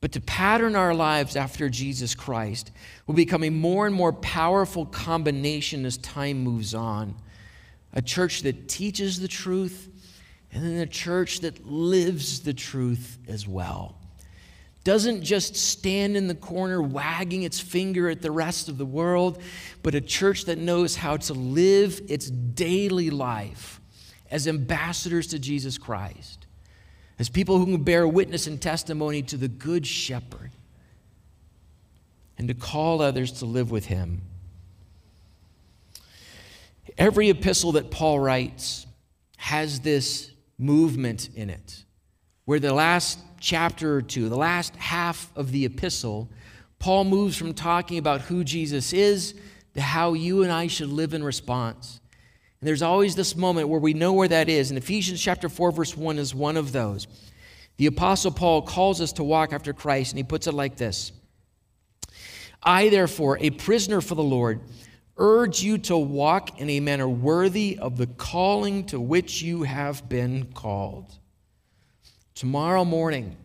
But 0.00 0.12
to 0.12 0.20
pattern 0.20 0.76
our 0.76 0.94
lives 0.94 1.36
after 1.36 1.68
Jesus 1.68 2.14
Christ 2.14 2.70
will 3.06 3.16
become 3.16 3.42
a 3.42 3.50
more 3.50 3.86
and 3.86 3.94
more 3.94 4.12
powerful 4.12 4.86
combination 4.86 5.84
as 5.84 5.98
time 5.98 6.38
moves 6.38 6.74
on. 6.74 7.16
A 7.92 8.00
church 8.00 8.42
that 8.42 8.68
teaches 8.68 9.20
the 9.20 9.28
truth 9.28 9.90
and 10.52 10.64
then 10.64 10.78
a 10.78 10.86
church 10.86 11.40
that 11.40 11.66
lives 11.66 12.40
the 12.40 12.54
truth 12.54 13.18
as 13.28 13.46
well. 13.46 13.96
Doesn't 14.84 15.22
just 15.22 15.54
stand 15.54 16.16
in 16.16 16.28
the 16.28 16.34
corner 16.34 16.80
wagging 16.80 17.42
its 17.42 17.60
finger 17.60 18.08
at 18.08 18.22
the 18.22 18.30
rest 18.30 18.68
of 18.68 18.78
the 18.78 18.86
world, 18.86 19.42
but 19.82 19.94
a 19.94 20.00
church 20.00 20.46
that 20.46 20.56
knows 20.56 20.96
how 20.96 21.18
to 21.18 21.34
live 21.34 22.00
its 22.08 22.30
daily 22.30 23.10
life 23.10 23.80
as 24.30 24.48
ambassadors 24.48 25.26
to 25.28 25.38
Jesus 25.38 25.76
Christ, 25.76 26.46
as 27.18 27.28
people 27.28 27.58
who 27.58 27.66
can 27.66 27.82
bear 27.82 28.08
witness 28.08 28.46
and 28.46 28.60
testimony 28.60 29.22
to 29.22 29.36
the 29.36 29.48
Good 29.48 29.86
Shepherd, 29.86 30.52
and 32.38 32.48
to 32.48 32.54
call 32.54 33.02
others 33.02 33.32
to 33.32 33.46
live 33.46 33.70
with 33.70 33.86
him. 33.86 34.22
Every 36.96 37.28
epistle 37.28 37.72
that 37.72 37.90
Paul 37.90 38.20
writes 38.20 38.86
has 39.36 39.80
this 39.80 40.30
movement 40.58 41.30
in 41.34 41.50
it, 41.50 41.84
where 42.44 42.60
the 42.60 42.74
last 42.74 43.20
chapter 43.40 43.96
or 43.96 44.02
two, 44.02 44.28
the 44.28 44.36
last 44.36 44.74
half 44.76 45.30
of 45.36 45.52
the 45.52 45.64
epistle, 45.64 46.28
Paul 46.78 47.04
moves 47.04 47.36
from 47.36 47.54
talking 47.54 47.98
about 47.98 48.22
who 48.22 48.44
Jesus 48.44 48.92
is 48.92 49.34
to 49.74 49.80
how 49.80 50.12
you 50.12 50.42
and 50.42 50.52
I 50.52 50.66
should 50.66 50.88
live 50.88 51.14
in 51.14 51.22
response. 51.22 52.00
And 52.60 52.66
there's 52.66 52.82
always 52.82 53.14
this 53.14 53.36
moment 53.36 53.68
where 53.68 53.80
we 53.80 53.94
know 53.94 54.12
where 54.12 54.28
that 54.28 54.48
is. 54.48 54.70
And 54.70 54.78
Ephesians 54.78 55.20
chapter 55.20 55.48
4, 55.48 55.70
verse 55.70 55.96
1 55.96 56.18
is 56.18 56.34
one 56.34 56.56
of 56.56 56.72
those. 56.72 57.06
The 57.76 57.86
Apostle 57.86 58.32
Paul 58.32 58.62
calls 58.62 59.00
us 59.00 59.12
to 59.14 59.24
walk 59.24 59.52
after 59.52 59.72
Christ, 59.72 60.12
and 60.12 60.18
he 60.18 60.24
puts 60.24 60.48
it 60.48 60.54
like 60.54 60.76
this 60.76 61.12
I, 62.62 62.88
therefore, 62.88 63.38
a 63.40 63.50
prisoner 63.50 64.00
for 64.00 64.16
the 64.16 64.22
Lord, 64.22 64.60
urge 65.18 65.60
you 65.60 65.78
to 65.78 65.96
walk 65.96 66.60
in 66.60 66.70
a 66.70 66.80
manner 66.80 67.08
worthy 67.08 67.78
of 67.78 67.96
the 67.96 68.06
calling 68.06 68.84
to 68.86 69.00
which 69.00 69.42
you 69.42 69.64
have 69.64 70.08
been 70.08 70.44
called. 70.52 71.12
Tomorrow 72.34 72.84
morning, 72.84 73.36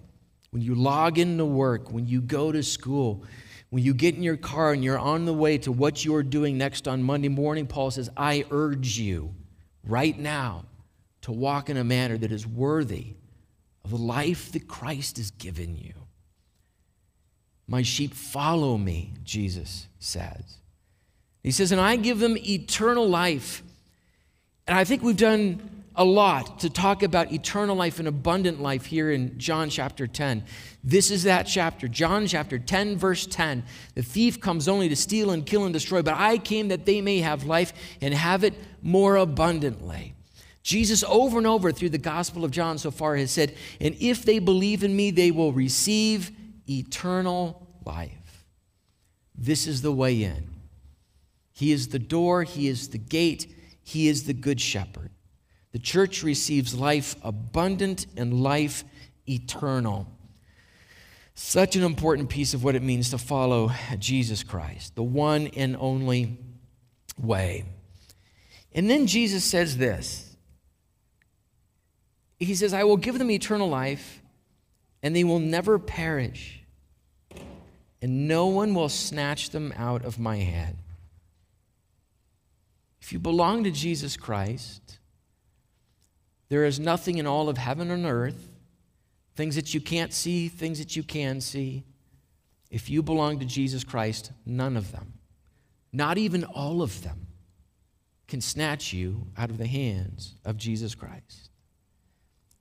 when 0.51 0.61
you 0.61 0.75
log 0.75 1.17
into 1.17 1.45
work, 1.45 1.91
when 1.91 2.07
you 2.07 2.21
go 2.21 2.51
to 2.51 2.61
school, 2.61 3.25
when 3.71 3.83
you 3.83 3.93
get 3.95 4.13
in 4.15 4.21
your 4.21 4.37
car 4.37 4.71
and 4.71 4.83
you're 4.83 4.99
on 4.99 5.25
the 5.25 5.33
way 5.33 5.57
to 5.57 5.71
what 5.71 6.05
you're 6.05 6.21
doing 6.21 6.59
next 6.59 6.87
on 6.87 7.01
Monday 7.01 7.29
morning, 7.29 7.65
Paul 7.65 7.89
says, 7.89 8.09
I 8.15 8.45
urge 8.51 8.99
you 8.99 9.33
right 9.83 10.17
now 10.17 10.65
to 11.21 11.31
walk 11.31 11.71
in 11.71 11.77
a 11.77 11.83
manner 11.83 12.17
that 12.19 12.31
is 12.31 12.45
worthy 12.45 13.15
of 13.83 13.89
the 13.89 13.97
life 13.97 14.51
that 14.51 14.67
Christ 14.67 15.17
has 15.17 15.31
given 15.31 15.75
you. 15.75 15.93
My 17.67 17.81
sheep 17.81 18.13
follow 18.13 18.77
me, 18.77 19.13
Jesus 19.23 19.87
says. 19.97 20.59
He 21.43 21.51
says, 21.51 21.71
And 21.71 21.81
I 21.81 21.97
give 21.97 22.19
them 22.19 22.37
eternal 22.37 23.07
life. 23.07 23.61
And 24.65 24.77
I 24.77 24.85
think 24.85 25.03
we've 25.03 25.17
done 25.17 25.83
a 25.95 26.03
lot 26.03 26.59
to 26.59 26.69
talk 26.69 27.03
about 27.03 27.31
eternal 27.31 27.75
life 27.75 27.99
and 27.99 28.07
abundant 28.07 28.61
life 28.61 28.85
here 28.85 29.11
in 29.11 29.37
John 29.37 29.69
chapter 29.69 30.07
10. 30.07 30.43
This 30.83 31.11
is 31.11 31.23
that 31.23 31.43
chapter, 31.43 31.87
John 31.87 32.25
chapter 32.25 32.57
10, 32.57 32.97
verse 32.97 33.27
10. 33.27 33.63
The 33.93 34.01
thief 34.01 34.41
comes 34.41 34.67
only 34.67 34.89
to 34.89 34.95
steal 34.95 35.29
and 35.29 35.45
kill 35.45 35.65
and 35.65 35.73
destroy, 35.73 36.01
but 36.01 36.15
I 36.15 36.39
came 36.39 36.69
that 36.69 36.85
they 36.85 37.01
may 37.01 37.19
have 37.19 37.43
life 37.43 37.73
and 38.01 38.13
have 38.13 38.43
it 38.43 38.55
more 38.81 39.17
abundantly. 39.17 40.15
Jesus, 40.63 41.03
over 41.07 41.37
and 41.37 41.45
over 41.45 41.71
through 41.71 41.89
the 41.89 41.97
Gospel 41.97 42.45
of 42.45 42.51
John 42.51 42.77
so 42.77 42.89
far, 42.89 43.15
has 43.17 43.31
said, 43.31 43.55
And 43.81 43.95
if 43.99 44.23
they 44.23 44.39
believe 44.39 44.83
in 44.83 44.95
me, 44.95 45.11
they 45.11 45.29
will 45.29 45.51
receive 45.51 46.31
eternal 46.69 47.67
life. 47.85 48.45
This 49.35 49.67
is 49.67 49.81
the 49.81 49.91
way 49.91 50.23
in. 50.23 50.52
He 51.53 51.71
is 51.71 51.89
the 51.89 51.99
door, 51.99 52.43
He 52.43 52.67
is 52.67 52.89
the 52.89 52.97
gate, 52.97 53.53
He 53.83 54.07
is 54.07 54.25
the 54.25 54.33
good 54.33 54.59
shepherd. 54.59 55.11
The 55.71 55.79
church 55.79 56.23
receives 56.23 56.75
life 56.75 57.15
abundant 57.23 58.07
and 58.17 58.43
life 58.43 58.83
eternal. 59.27 60.07
Such 61.35 61.75
an 61.75 61.83
important 61.83 62.29
piece 62.29 62.53
of 62.53 62.63
what 62.63 62.75
it 62.75 62.83
means 62.83 63.09
to 63.09 63.17
follow 63.17 63.71
Jesus 63.97 64.43
Christ, 64.43 64.95
the 64.95 65.03
one 65.03 65.47
and 65.47 65.75
only 65.79 66.37
way. 67.17 67.65
And 68.73 68.89
then 68.89 69.07
Jesus 69.07 69.43
says 69.43 69.77
this 69.77 70.35
He 72.39 72.55
says, 72.55 72.73
I 72.73 72.83
will 72.83 72.97
give 72.97 73.17
them 73.17 73.31
eternal 73.31 73.69
life, 73.69 74.21
and 75.01 75.15
they 75.15 75.23
will 75.23 75.39
never 75.39 75.79
perish, 75.79 76.63
and 78.01 78.27
no 78.27 78.47
one 78.47 78.75
will 78.75 78.89
snatch 78.89 79.49
them 79.51 79.73
out 79.75 80.05
of 80.05 80.19
my 80.19 80.37
hand. 80.37 80.77
If 83.03 83.11
you 83.11 83.19
belong 83.19 83.65
to 83.65 83.69
Jesus 83.69 84.15
Christ, 84.15 84.97
there 86.47 86.63
is 86.63 86.79
nothing 86.79 87.17
in 87.17 87.27
all 87.27 87.49
of 87.49 87.57
heaven 87.57 87.91
and 87.91 88.05
earth, 88.05 88.47
things 89.35 89.55
that 89.55 89.73
you 89.73 89.81
can't 89.81 90.13
see, 90.13 90.47
things 90.47 90.79
that 90.79 90.95
you 90.95 91.03
can 91.03 91.41
see. 91.41 91.83
If 92.71 92.89
you 92.89 93.03
belong 93.03 93.39
to 93.39 93.45
Jesus 93.45 93.83
Christ, 93.83 94.31
none 94.45 94.77
of 94.77 94.93
them, 94.93 95.15
not 95.91 96.17
even 96.17 96.45
all 96.45 96.81
of 96.81 97.03
them, 97.03 97.27
can 98.29 98.39
snatch 98.39 98.93
you 98.93 99.27
out 99.37 99.49
of 99.49 99.57
the 99.57 99.67
hands 99.67 100.35
of 100.45 100.55
Jesus 100.55 100.95
Christ. 100.95 101.49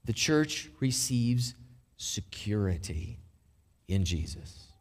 The 0.06 0.12
church 0.12 0.68
receives 0.80 1.54
security 1.96 3.20
in 3.86 4.04
Jesus. 4.04 4.72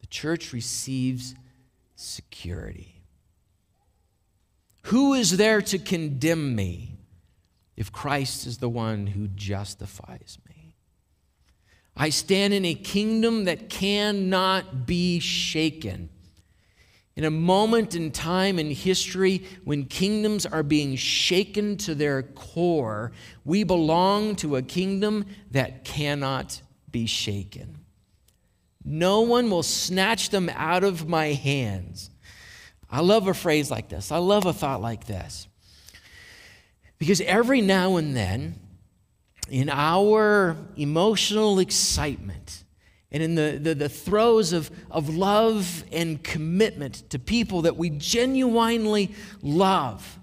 The 0.00 0.08
church 0.08 0.52
receives 0.52 1.36
security. 1.94 2.95
Who 4.86 5.14
is 5.14 5.36
there 5.36 5.62
to 5.62 5.78
condemn 5.78 6.54
me 6.54 6.96
if 7.76 7.90
Christ 7.90 8.46
is 8.46 8.58
the 8.58 8.68
one 8.68 9.08
who 9.08 9.26
justifies 9.26 10.38
me? 10.48 10.76
I 11.96 12.10
stand 12.10 12.54
in 12.54 12.64
a 12.64 12.74
kingdom 12.74 13.46
that 13.46 13.68
cannot 13.68 14.86
be 14.86 15.18
shaken. 15.18 16.10
In 17.16 17.24
a 17.24 17.30
moment 17.30 17.96
in 17.96 18.12
time 18.12 18.60
in 18.60 18.70
history 18.70 19.44
when 19.64 19.86
kingdoms 19.86 20.46
are 20.46 20.62
being 20.62 20.94
shaken 20.94 21.76
to 21.78 21.96
their 21.96 22.22
core, 22.22 23.10
we 23.44 23.64
belong 23.64 24.36
to 24.36 24.54
a 24.54 24.62
kingdom 24.62 25.26
that 25.50 25.84
cannot 25.84 26.62
be 26.92 27.06
shaken. 27.06 27.78
No 28.84 29.22
one 29.22 29.50
will 29.50 29.64
snatch 29.64 30.30
them 30.30 30.48
out 30.50 30.84
of 30.84 31.08
my 31.08 31.32
hands. 31.32 32.10
I 32.90 33.00
love 33.00 33.26
a 33.26 33.34
phrase 33.34 33.70
like 33.70 33.88
this. 33.88 34.12
I 34.12 34.18
love 34.18 34.46
a 34.46 34.52
thought 34.52 34.80
like 34.80 35.06
this. 35.06 35.48
Because 36.98 37.20
every 37.20 37.60
now 37.60 37.96
and 37.96 38.16
then, 38.16 38.58
in 39.48 39.68
our 39.68 40.56
emotional 40.76 41.58
excitement, 41.58 42.64
and 43.12 43.22
in 43.22 43.34
the, 43.34 43.58
the, 43.62 43.74
the, 43.74 43.88
throes 43.88 44.52
of, 44.52 44.70
of 44.90 45.14
love 45.14 45.84
and 45.92 46.22
commitment 46.22 47.08
to 47.10 47.18
people 47.18 47.62
that 47.62 47.76
we 47.76 47.90
genuinely 47.90 49.14
love 49.42 50.18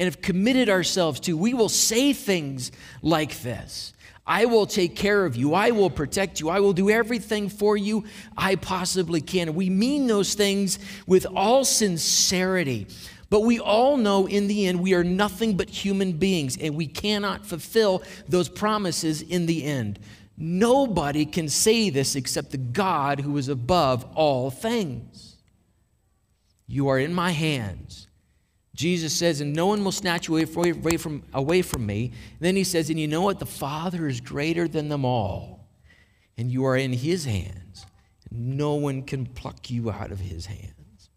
and 0.00 0.06
have 0.06 0.22
committed 0.22 0.70
ourselves 0.70 1.20
to, 1.20 1.36
we 1.36 1.52
will 1.52 1.68
say 1.68 2.14
things 2.14 2.72
like 3.02 3.42
this 3.42 3.92
I 4.26 4.46
will 4.46 4.66
take 4.66 4.96
care 4.96 5.26
of 5.26 5.36
you. 5.36 5.52
I 5.54 5.72
will 5.72 5.90
protect 5.90 6.40
you. 6.40 6.48
I 6.48 6.60
will 6.60 6.72
do 6.72 6.88
everything 6.88 7.48
for 7.50 7.76
you 7.76 8.04
I 8.36 8.56
possibly 8.56 9.20
can. 9.20 9.54
We 9.54 9.68
mean 9.68 10.06
those 10.06 10.34
things 10.34 10.78
with 11.06 11.26
all 11.36 11.64
sincerity. 11.64 12.86
But 13.28 13.42
we 13.42 13.60
all 13.60 13.96
know 13.96 14.26
in 14.26 14.48
the 14.48 14.66
end 14.66 14.80
we 14.80 14.94
are 14.94 15.04
nothing 15.04 15.56
but 15.56 15.68
human 15.68 16.12
beings 16.12 16.56
and 16.56 16.74
we 16.74 16.86
cannot 16.86 17.46
fulfill 17.46 18.02
those 18.26 18.48
promises 18.48 19.20
in 19.20 19.46
the 19.46 19.64
end. 19.64 20.00
Nobody 20.36 21.26
can 21.26 21.48
say 21.48 21.90
this 21.90 22.16
except 22.16 22.52
the 22.52 22.56
God 22.56 23.20
who 23.20 23.36
is 23.36 23.48
above 23.48 24.06
all 24.14 24.50
things. 24.50 25.36
You 26.66 26.88
are 26.88 26.98
in 26.98 27.12
my 27.12 27.32
hands. 27.32 28.08
Jesus 28.80 29.12
says, 29.12 29.42
and 29.42 29.52
no 29.52 29.66
one 29.66 29.84
will 29.84 29.92
snatch 29.92 30.26
you 30.26 30.38
away, 30.38 30.70
away, 30.70 30.96
from, 30.96 31.22
away 31.34 31.60
from 31.60 31.84
me. 31.84 32.06
And 32.06 32.40
then 32.40 32.56
he 32.56 32.64
says, 32.64 32.88
and 32.88 32.98
you 32.98 33.06
know 33.06 33.20
what? 33.20 33.38
The 33.38 33.44
Father 33.44 34.08
is 34.08 34.22
greater 34.22 34.66
than 34.66 34.88
them 34.88 35.04
all. 35.04 35.68
And 36.38 36.50
you 36.50 36.64
are 36.64 36.78
in 36.78 36.94
his 36.94 37.26
hands. 37.26 37.84
No 38.30 38.76
one 38.76 39.02
can 39.02 39.26
pluck 39.26 39.70
you 39.70 39.90
out 39.90 40.10
of 40.10 40.20
his 40.20 40.46
hands. 40.46 41.10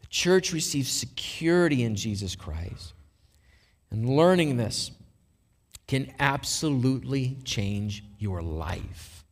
The 0.00 0.06
church 0.06 0.54
receives 0.54 0.90
security 0.90 1.82
in 1.82 1.94
Jesus 1.94 2.34
Christ. 2.34 2.94
And 3.90 4.08
learning 4.08 4.56
this 4.56 4.92
can 5.86 6.10
absolutely 6.18 7.36
change 7.44 8.02
your 8.18 8.40
life. 8.40 9.26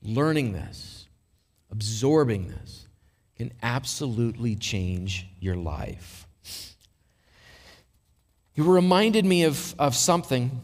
Learning 0.00 0.54
this, 0.54 1.06
absorbing 1.70 2.48
this, 2.48 2.86
can 3.36 3.52
absolutely 3.62 4.56
change 4.56 5.26
your 5.38 5.56
life. 5.56 6.25
You 8.56 8.64
reminded 8.64 9.26
me 9.26 9.44
of, 9.44 9.74
of 9.78 9.94
something 9.94 10.62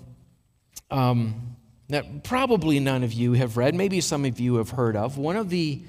um, 0.91 1.57
that 1.91 2.25
probably 2.25 2.81
none 2.81 3.05
of 3.05 3.13
you 3.13 3.35
have 3.35 3.59
read, 3.59 3.75
maybe 3.75 4.01
some 4.01 4.25
of 4.25 4.41
you 4.41 4.57
have 4.57 4.71
heard 4.71 4.97
of. 4.97 5.19
One 5.19 5.37
of 5.37 5.51
the 5.51 5.83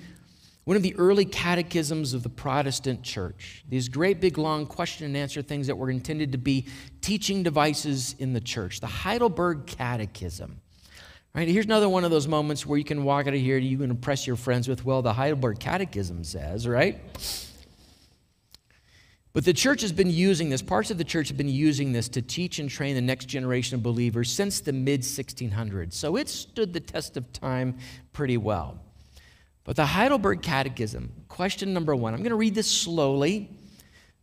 one 0.65 0.77
of 0.77 0.83
the 0.83 0.95
early 0.95 1.25
catechisms 1.25 2.13
of 2.13 2.23
the 2.23 2.29
Protestant 2.29 3.03
church, 3.03 3.65
these 3.67 3.89
great 3.89 4.21
big 4.21 4.37
long 4.37 4.65
question 4.65 5.05
and 5.05 5.17
answer 5.17 5.41
things 5.41 5.67
that 5.67 5.77
were 5.77 5.89
intended 5.89 6.31
to 6.31 6.37
be 6.37 6.67
teaching 7.01 7.43
devices 7.43 8.15
in 8.17 8.31
the 8.31 8.39
church, 8.39 8.79
the 8.79 8.87
Heidelberg 8.87 9.65
Catechism. 9.65 10.61
Right, 11.35 11.49
here's 11.49 11.65
another 11.65 11.89
one 11.89 12.05
of 12.05 12.11
those 12.11 12.29
moments 12.29 12.65
where 12.65 12.77
you 12.77 12.85
can 12.85 13.03
walk 13.03 13.27
out 13.27 13.33
of 13.33 13.39
here 13.41 13.57
you 13.57 13.77
can 13.77 13.89
impress 13.89 14.25
your 14.25 14.37
friends 14.37 14.69
with, 14.69 14.85
well, 14.85 15.01
the 15.01 15.11
Heidelberg 15.11 15.59
Catechism 15.59 16.23
says, 16.23 16.65
right? 16.65 16.97
But 19.33 19.45
the 19.45 19.53
church 19.53 19.81
has 19.81 19.91
been 19.91 20.11
using 20.11 20.49
this, 20.49 20.61
parts 20.61 20.91
of 20.91 20.99
the 20.99 21.03
church 21.03 21.27
have 21.29 21.37
been 21.37 21.49
using 21.49 21.91
this 21.91 22.07
to 22.09 22.21
teach 22.21 22.59
and 22.59 22.69
train 22.69 22.93
the 22.93 23.01
next 23.01 23.25
generation 23.25 23.75
of 23.75 23.83
believers 23.83 24.31
since 24.31 24.61
the 24.61 24.73
mid 24.73 25.01
1600s. 25.01 25.93
So 25.93 26.15
it 26.15 26.29
stood 26.29 26.71
the 26.71 26.79
test 26.79 27.17
of 27.17 27.33
time 27.33 27.77
pretty 28.13 28.37
well. 28.37 28.79
But 29.63 29.75
the 29.75 29.87
Heidelberg 29.87 30.43
Catechism, 30.43 31.11
question 31.29 31.73
number 31.73 31.95
one, 31.95 32.13
I'm 32.13 32.19
going 32.19 32.29
to 32.29 32.35
read 32.35 32.53
this 32.53 32.69
slowly 32.69 33.49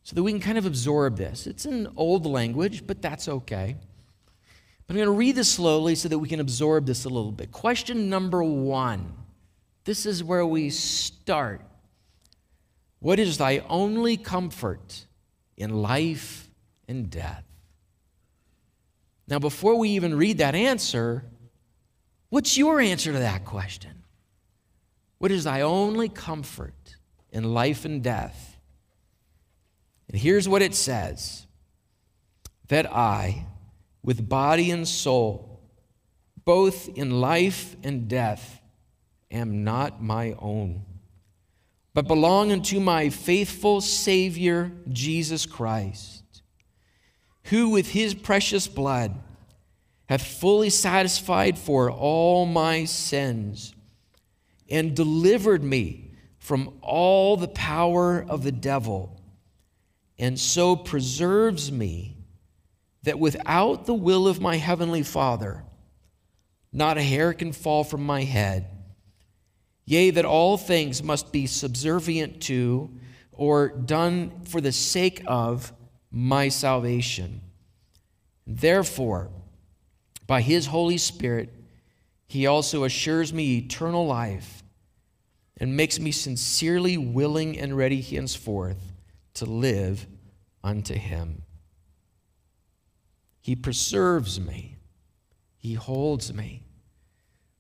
so 0.05 0.15
that 0.15 0.23
we 0.23 0.31
can 0.31 0.41
kind 0.41 0.59
of 0.59 0.67
absorb 0.67 1.17
this. 1.17 1.47
It's 1.47 1.65
an 1.65 1.89
old 1.97 2.25
language, 2.25 2.87
but 2.87 3.03
that's 3.03 3.27
okay. 3.27 3.77
But 4.87 4.95
I'm 4.95 4.97
going 4.97 5.07
to 5.07 5.13
read 5.13 5.35
this 5.35 5.49
slowly 5.49 5.95
so 5.97 6.09
that 6.09 6.19
we 6.19 6.29
can 6.29 6.41
absorb 6.41 6.87
this 6.87 7.05
a 7.05 7.09
little 7.09 7.33
bit. 7.33 7.51
Question 7.51 8.09
number 8.09 8.45
one 8.45 9.13
this 9.85 10.07
is 10.07 10.23
where 10.23 10.47
we 10.47 10.71
start. 10.71 11.63
What 13.01 13.19
is 13.19 13.39
thy 13.39 13.59
only 13.69 14.17
comfort 14.17 15.07
in 15.57 15.83
life 15.83 16.49
and 16.87 17.11
death? 17.11 17.45
Now, 19.27 19.39
before 19.39 19.77
we 19.77 19.91
even 19.91 20.15
read 20.15 20.39
that 20.39 20.55
answer, 20.55 21.25
what's 22.29 22.59
your 22.59 22.81
answer 22.81 23.13
to 23.13 23.19
that 23.19 23.45
question? 23.45 24.03
What 25.19 25.31
is 25.31 25.45
thy 25.45 25.63
only 25.63 26.09
comfort 26.09 26.97
in 27.31 27.55
life 27.55 27.85
and 27.85 28.03
death? 28.03 28.59
And 30.09 30.19
here's 30.21 30.49
what 30.49 30.63
it 30.63 30.75
says 30.75 31.47
that 32.69 32.93
I, 32.93 33.47
with 34.03 34.29
body 34.29 34.71
and 34.71 34.87
soul, 34.87 35.61
both 36.45 36.89
in 36.97 37.21
life 37.21 37.77
and 37.83 38.09
death, 38.09 38.61
am 39.31 39.65
not 39.65 40.03
my 40.03 40.35
own 40.39 40.85
but 42.01 42.09
belong 42.09 42.51
unto 42.51 42.81
my 42.81 43.11
faithful 43.11 43.83
Savior, 43.83 44.73
Jesus 44.89 45.45
Christ, 45.45 46.41
who 47.45 47.69
with 47.69 47.91
his 47.91 48.15
precious 48.15 48.67
blood 48.67 49.21
hath 50.09 50.23
fully 50.23 50.71
satisfied 50.71 51.59
for 51.59 51.91
all 51.91 52.47
my 52.47 52.87
sins 52.87 53.75
and 54.71 54.97
delivered 54.97 55.63
me 55.63 56.15
from 56.39 56.73
all 56.81 57.37
the 57.37 57.49
power 57.49 58.25
of 58.27 58.45
the 58.45 58.53
devil, 58.53 59.21
and 60.19 60.41
so 60.41 60.75
preserves 60.75 61.71
me 61.71 62.17
that 63.03 63.19
without 63.19 63.85
the 63.85 63.93
will 63.93 64.27
of 64.27 64.41
my 64.41 64.57
heavenly 64.57 65.03
Father, 65.03 65.65
not 66.73 66.97
a 66.97 67.03
hair 67.03 67.35
can 67.35 67.53
fall 67.53 67.85
from 67.85 68.03
my 68.03 68.25
head 68.25 68.80
Yea, 69.91 70.11
that 70.13 70.25
all 70.25 70.57
things 70.57 71.03
must 71.03 71.33
be 71.33 71.49
subservient 71.49 72.41
to 72.41 72.89
or 73.33 73.71
done 73.71 74.31
for 74.45 74.61
the 74.61 74.71
sake 74.71 75.21
of 75.27 75.73
my 76.13 76.49
salvation. 76.49 77.41
Therefore, 78.47 79.33
by 80.29 80.43
his 80.43 80.67
Holy 80.67 80.97
Spirit, 80.97 81.53
he 82.29 82.47
also 82.47 82.85
assures 82.85 83.33
me 83.33 83.57
eternal 83.57 84.07
life 84.07 84.63
and 85.57 85.77
makes 85.77 85.99
me 85.99 86.13
sincerely 86.13 86.97
willing 86.97 87.59
and 87.59 87.77
ready 87.77 88.01
henceforth 88.01 88.93
to 89.35 89.45
live 89.45 90.07
unto 90.63 90.95
him. 90.95 91.43
He 93.41 93.57
preserves 93.57 94.39
me, 94.39 94.77
he 95.57 95.75
holds 95.75 96.33
me 96.33 96.63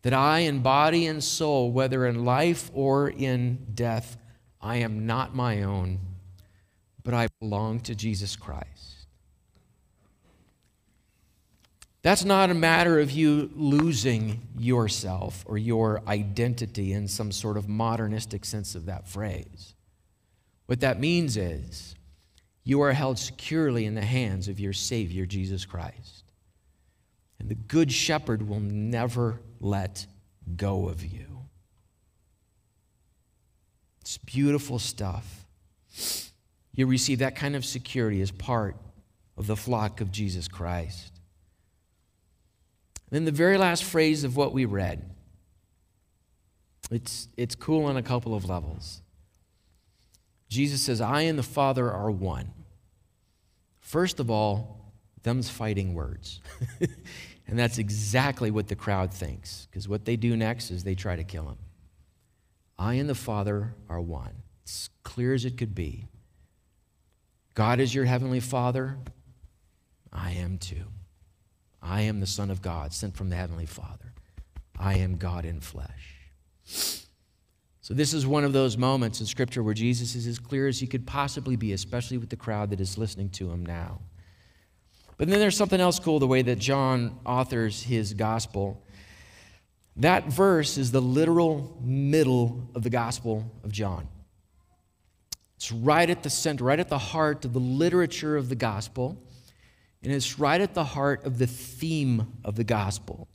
that 0.02 0.14
I, 0.14 0.40
in 0.40 0.60
body 0.60 1.06
and 1.06 1.22
soul, 1.22 1.70
whether 1.70 2.06
in 2.06 2.24
life 2.24 2.70
or 2.72 3.10
in 3.10 3.66
death, 3.74 4.16
I 4.60 4.76
am 4.76 5.06
not 5.06 5.34
my 5.34 5.62
own, 5.62 6.00
but 7.02 7.14
I 7.14 7.28
belong 7.40 7.80
to 7.80 7.94
Jesus 7.94 8.36
Christ. 8.36 8.90
That's 12.02 12.24
not 12.24 12.48
a 12.48 12.54
matter 12.54 12.98
of 12.98 13.10
you 13.10 13.50
losing 13.54 14.48
yourself 14.58 15.44
or 15.46 15.58
your 15.58 16.02
identity 16.06 16.94
in 16.94 17.08
some 17.08 17.30
sort 17.30 17.58
of 17.58 17.68
modernistic 17.68 18.46
sense 18.46 18.74
of 18.74 18.86
that 18.86 19.06
phrase. 19.06 19.74
What 20.64 20.80
that 20.80 20.98
means 20.98 21.36
is 21.36 21.94
you 22.64 22.80
are 22.80 22.92
held 22.92 23.18
securely 23.18 23.84
in 23.84 23.94
the 23.94 24.00
hands 24.00 24.48
of 24.48 24.58
your 24.58 24.72
Savior, 24.72 25.26
Jesus 25.26 25.66
Christ. 25.66 26.24
And 27.38 27.50
the 27.50 27.54
Good 27.54 27.92
Shepherd 27.92 28.48
will 28.48 28.60
never 28.60 29.40
let 29.60 30.06
go 30.56 30.88
of 30.88 31.04
you. 31.04 31.26
It's 34.00 34.18
beautiful 34.18 34.78
stuff. 34.78 35.46
You 36.74 36.86
receive 36.86 37.18
that 37.18 37.36
kind 37.36 37.54
of 37.54 37.64
security 37.64 38.20
as 38.22 38.30
part 38.30 38.76
of 39.36 39.46
the 39.46 39.56
flock 39.56 40.00
of 40.00 40.10
Jesus 40.10 40.48
Christ. 40.48 41.12
Then 43.10 43.24
the 43.24 43.32
very 43.32 43.58
last 43.58 43.84
phrase 43.84 44.24
of 44.24 44.36
what 44.36 44.52
we 44.52 44.64
read. 44.64 45.02
It's, 46.90 47.28
it's 47.36 47.54
cool 47.54 47.84
on 47.84 47.96
a 47.96 48.02
couple 48.02 48.34
of 48.34 48.48
levels. 48.48 49.02
Jesus 50.48 50.80
says, 50.80 51.00
I 51.00 51.22
and 51.22 51.38
the 51.38 51.44
Father 51.44 51.90
are 51.90 52.10
one. 52.10 52.50
First 53.80 54.18
of 54.18 54.30
all, 54.30 54.92
them's 55.22 55.48
fighting 55.50 55.94
words. 55.94 56.40
and 57.50 57.58
that's 57.58 57.78
exactly 57.78 58.52
what 58.52 58.68
the 58.68 58.76
crowd 58.76 59.12
thinks, 59.12 59.66
because 59.68 59.88
what 59.88 60.04
they 60.04 60.14
do 60.14 60.36
next 60.36 60.70
is 60.70 60.84
they 60.84 60.94
try 60.94 61.16
to 61.16 61.24
kill 61.24 61.48
him. 61.48 61.58
I 62.78 62.94
and 62.94 63.08
the 63.08 63.14
Father 63.16 63.74
are 63.88 64.00
one. 64.00 64.42
It's 64.62 64.88
clear 65.02 65.34
as 65.34 65.44
it 65.44 65.58
could 65.58 65.74
be. 65.74 66.06
God 67.54 67.80
is 67.80 67.92
your 67.92 68.04
heavenly 68.04 68.38
Father. 68.38 68.98
I 70.12 70.30
am 70.30 70.58
too. 70.58 70.84
I 71.82 72.02
am 72.02 72.20
the 72.20 72.26
Son 72.26 72.52
of 72.52 72.62
God, 72.62 72.92
sent 72.92 73.16
from 73.16 73.30
the 73.30 73.36
Heavenly 73.36 73.66
Father. 73.66 74.14
I 74.78 74.98
am 74.98 75.16
God 75.16 75.44
in 75.44 75.60
flesh. 75.60 76.30
So, 77.80 77.94
this 77.94 78.14
is 78.14 78.28
one 78.28 78.44
of 78.44 78.52
those 78.52 78.76
moments 78.76 79.20
in 79.20 79.26
Scripture 79.26 79.64
where 79.64 79.74
Jesus 79.74 80.14
is 80.14 80.28
as 80.28 80.38
clear 80.38 80.68
as 80.68 80.78
he 80.78 80.86
could 80.86 81.04
possibly 81.04 81.56
be, 81.56 81.72
especially 81.72 82.18
with 82.18 82.30
the 82.30 82.36
crowd 82.36 82.70
that 82.70 82.80
is 82.80 82.96
listening 82.96 83.30
to 83.30 83.50
him 83.50 83.66
now. 83.66 84.02
But 85.20 85.28
then 85.28 85.38
there's 85.38 85.54
something 85.54 85.82
else 85.82 85.98
cool 85.98 86.18
the 86.18 86.26
way 86.26 86.40
that 86.40 86.58
John 86.58 87.20
authors 87.26 87.82
his 87.82 88.14
gospel. 88.14 88.82
That 89.96 90.28
verse 90.28 90.78
is 90.78 90.92
the 90.92 91.02
literal 91.02 91.78
middle 91.82 92.70
of 92.74 92.82
the 92.84 92.88
Gospel 92.88 93.44
of 93.62 93.70
John. 93.70 94.08
It's 95.56 95.70
right 95.70 96.08
at 96.08 96.22
the 96.22 96.30
center, 96.30 96.64
right 96.64 96.80
at 96.80 96.88
the 96.88 96.96
heart 96.96 97.44
of 97.44 97.52
the 97.52 97.58
literature 97.58 98.38
of 98.38 98.48
the 98.48 98.54
Gospel. 98.54 99.22
And 100.02 100.10
it's 100.10 100.38
right 100.38 100.58
at 100.58 100.72
the 100.72 100.84
heart 100.84 101.26
of 101.26 101.36
the 101.36 101.46
theme 101.46 102.38
of 102.42 102.56
the 102.56 102.64
gospel. 102.64 103.28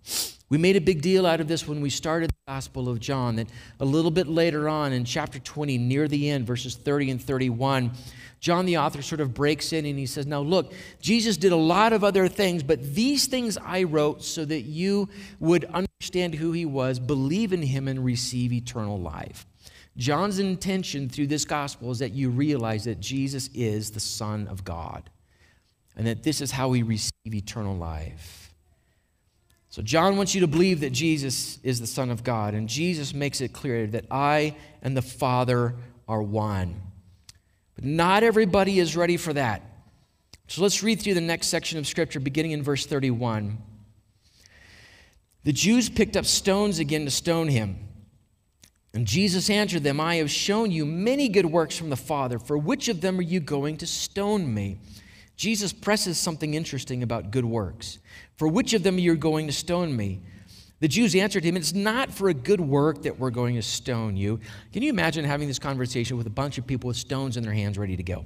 We 0.48 0.60
made 0.60 0.76
a 0.76 0.82
big 0.82 1.02
deal 1.02 1.26
out 1.26 1.42
of 1.42 1.48
this 1.48 1.68
when 1.68 1.82
we 1.82 1.90
started 1.90 2.30
the 2.30 2.52
Gospel 2.52 2.88
of 2.88 3.00
John, 3.00 3.38
that 3.38 3.48
a 3.80 3.86
little 3.86 4.12
bit 4.12 4.28
later 4.28 4.70
on 4.70 4.94
in 4.94 5.04
chapter 5.04 5.40
20, 5.40 5.80
near 5.80 6.08
the 6.08 6.30
end, 6.30 6.46
verses 6.46 6.76
30 6.76 7.12
and 7.12 7.22
31, 7.22 7.92
John 8.40 8.68
the 8.68 8.78
author 8.78 9.02
sort 9.02 9.22
of 9.22 9.34
breaks 9.34 9.74
in 9.74 9.88
and 9.88 9.98
he 9.98 10.06
says, 10.06 10.28
Now 10.28 10.42
look, 10.42 10.72
Jesus 11.02 11.36
did 11.36 11.52
a 11.52 11.58
lot 11.58 11.94
of 11.94 12.04
other 12.04 12.28
things, 12.28 12.62
but 12.62 12.94
these 12.94 13.26
things 13.26 13.58
I 13.58 13.84
wrote 13.84 14.24
so 14.24 14.46
that 14.46 14.62
you 14.62 15.10
would 15.40 15.66
understand 15.66 16.36
who 16.36 16.52
he 16.52 16.66
was, 16.66 17.00
believe 17.00 17.52
in 17.52 17.64
him, 17.64 17.88
and 17.88 18.06
receive 18.06 18.54
eternal 18.54 19.00
life. 19.00 19.48
John's 19.98 20.38
intention 20.38 21.10
through 21.10 21.28
this 21.28 21.46
gospel 21.46 21.90
is 21.90 22.00
that 22.00 22.12
you 22.12 22.30
realize 22.30 22.84
that 22.84 23.00
Jesus 23.00 23.50
is 23.54 23.92
the 23.92 24.00
Son 24.00 24.48
of 24.48 24.64
God 24.64 25.10
and 25.96 26.06
that 26.06 26.22
this 26.22 26.42
is 26.42 26.52
how 26.52 26.68
we 26.68 26.84
receive 26.84 27.34
eternal 27.34 27.76
life. 27.76 28.54
So, 29.76 29.82
John 29.82 30.16
wants 30.16 30.34
you 30.34 30.40
to 30.40 30.48
believe 30.48 30.80
that 30.80 30.92
Jesus 30.92 31.60
is 31.62 31.82
the 31.82 31.86
Son 31.86 32.10
of 32.10 32.24
God, 32.24 32.54
and 32.54 32.70
Jesus 32.70 33.14
makes 33.14 33.42
it 33.42 33.52
clear 33.52 33.86
that 33.88 34.06
I 34.10 34.56
and 34.82 34.96
the 34.96 35.02
Father 35.02 35.76
are 36.08 36.24
one. 36.24 36.82
But 37.76 37.84
not 37.84 38.24
everybody 38.24 38.80
is 38.80 38.96
ready 38.96 39.18
for 39.18 39.34
that. 39.34 39.64
So, 40.48 40.62
let's 40.62 40.82
read 40.82 41.02
through 41.02 41.16
the 41.16 41.20
next 41.20 41.48
section 41.48 41.78
of 41.78 41.88
Scripture, 41.88 42.22
beginning 42.22 42.52
in 42.52 42.64
verse 42.64 42.86
31. 42.86 43.58
The 45.44 45.52
Jews 45.52 45.90
picked 45.90 46.16
up 46.16 46.24
stones 46.24 46.80
again 46.80 47.04
to 47.04 47.12
stone 47.12 47.50
him. 47.50 47.78
And 48.94 49.06
Jesus 49.06 49.50
answered 49.50 49.84
them, 49.84 50.00
I 50.00 50.16
have 50.16 50.32
shown 50.32 50.72
you 50.72 50.86
many 50.86 51.28
good 51.28 51.48
works 51.48 51.78
from 51.78 51.90
the 51.90 51.98
Father. 51.98 52.40
For 52.40 52.58
which 52.58 52.88
of 52.88 53.02
them 53.02 53.20
are 53.20 53.24
you 53.24 53.42
going 53.42 53.76
to 53.80 53.88
stone 53.88 54.54
me? 54.54 54.78
Jesus 55.36 55.74
presses 55.74 56.18
something 56.18 56.54
interesting 56.54 57.04
about 57.04 57.32
good 57.32 57.44
works. 57.44 58.00
For 58.36 58.48
which 58.48 58.74
of 58.74 58.84
them 58.84 59.00
you're 59.00 59.16
going 59.16 59.48
to 59.48 59.54
stone 59.54 59.96
me? 59.96 60.22
The 60.82 60.88
Jews 60.88 61.16
answered 61.16 61.44
him, 61.44 61.56
It's 61.56 61.74
not 61.74 62.12
for 62.12 62.30
a 62.30 62.34
good 62.34 62.60
work 62.60 63.04
that 63.04 63.18
we're 63.18 63.32
going 63.32 63.56
to 63.56 63.62
stone 63.62 64.18
you. 64.18 64.40
Can 64.74 64.84
you 64.84 64.90
imagine 64.90 65.24
having 65.24 65.48
this 65.48 65.60
conversation 65.60 66.18
with 66.18 66.28
a 66.28 66.32
bunch 66.32 66.58
of 66.58 66.68
people 66.68 66.90
with 66.90 66.98
stones 66.98 67.38
in 67.38 67.44
their 67.44 67.54
hands 67.54 67.78
ready 67.78 67.96
to 67.96 68.04
go? 68.04 68.26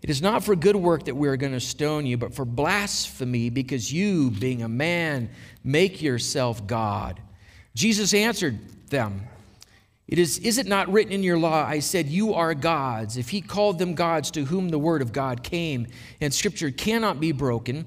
It 0.00 0.10
is 0.10 0.20
not 0.20 0.42
for 0.42 0.56
good 0.56 0.74
work 0.74 1.04
that 1.04 1.14
we're 1.14 1.36
going 1.36 1.52
to 1.52 1.60
stone 1.60 2.06
you, 2.06 2.16
but 2.16 2.34
for 2.34 2.44
blasphemy, 2.44 3.50
because 3.50 3.92
you, 3.92 4.30
being 4.30 4.62
a 4.62 4.68
man, 4.68 5.30
make 5.62 6.02
yourself 6.02 6.66
God. 6.66 7.20
Jesus 7.74 8.12
answered 8.12 8.58
them, 8.88 9.28
it 10.08 10.18
is, 10.18 10.38
is 10.40 10.58
it 10.58 10.66
not 10.66 10.92
written 10.92 11.12
in 11.12 11.22
your 11.22 11.38
law, 11.38 11.64
I 11.64 11.78
said, 11.78 12.06
you 12.08 12.34
are 12.34 12.52
gods? 12.52 13.16
If 13.16 13.30
he 13.30 13.40
called 13.40 13.78
them 13.78 13.94
gods 13.94 14.30
to 14.32 14.44
whom 14.44 14.68
the 14.68 14.78
word 14.78 15.00
of 15.00 15.12
God 15.12 15.42
came, 15.42 15.86
and 16.20 16.34
scripture 16.34 16.70
cannot 16.70 17.20
be 17.20 17.32
broken, 17.32 17.86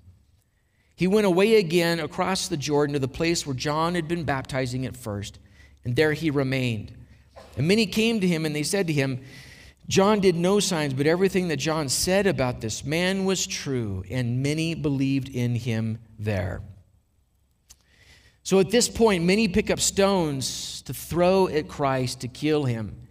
He 1.01 1.07
went 1.07 1.25
away 1.25 1.55
again 1.55 1.99
across 1.99 2.47
the 2.47 2.55
Jordan 2.55 2.93
to 2.93 2.99
the 2.99 3.07
place 3.07 3.47
where 3.47 3.55
John 3.55 3.95
had 3.95 4.07
been 4.07 4.23
baptizing 4.23 4.85
at 4.85 4.95
first, 4.95 5.39
and 5.83 5.95
there 5.95 6.13
he 6.13 6.29
remained. 6.29 6.93
And 7.57 7.67
many 7.67 7.87
came 7.87 8.19
to 8.19 8.27
him, 8.27 8.45
and 8.45 8.55
they 8.55 8.61
said 8.61 8.85
to 8.85 8.93
him, 8.93 9.19
John 9.87 10.19
did 10.19 10.35
no 10.35 10.59
signs, 10.59 10.93
but 10.93 11.07
everything 11.07 11.47
that 11.47 11.57
John 11.57 11.89
said 11.89 12.27
about 12.27 12.61
this 12.61 12.85
man 12.85 13.25
was 13.25 13.47
true, 13.47 14.03
and 14.11 14.43
many 14.43 14.75
believed 14.75 15.29
in 15.29 15.55
him 15.55 15.97
there. 16.19 16.61
So 18.43 18.59
at 18.59 18.69
this 18.69 18.87
point, 18.87 19.23
many 19.23 19.47
pick 19.47 19.71
up 19.71 19.79
stones 19.79 20.83
to 20.83 20.93
throw 20.93 21.47
at 21.47 21.67
Christ 21.67 22.21
to 22.21 22.27
kill 22.27 22.65
him. 22.65 23.07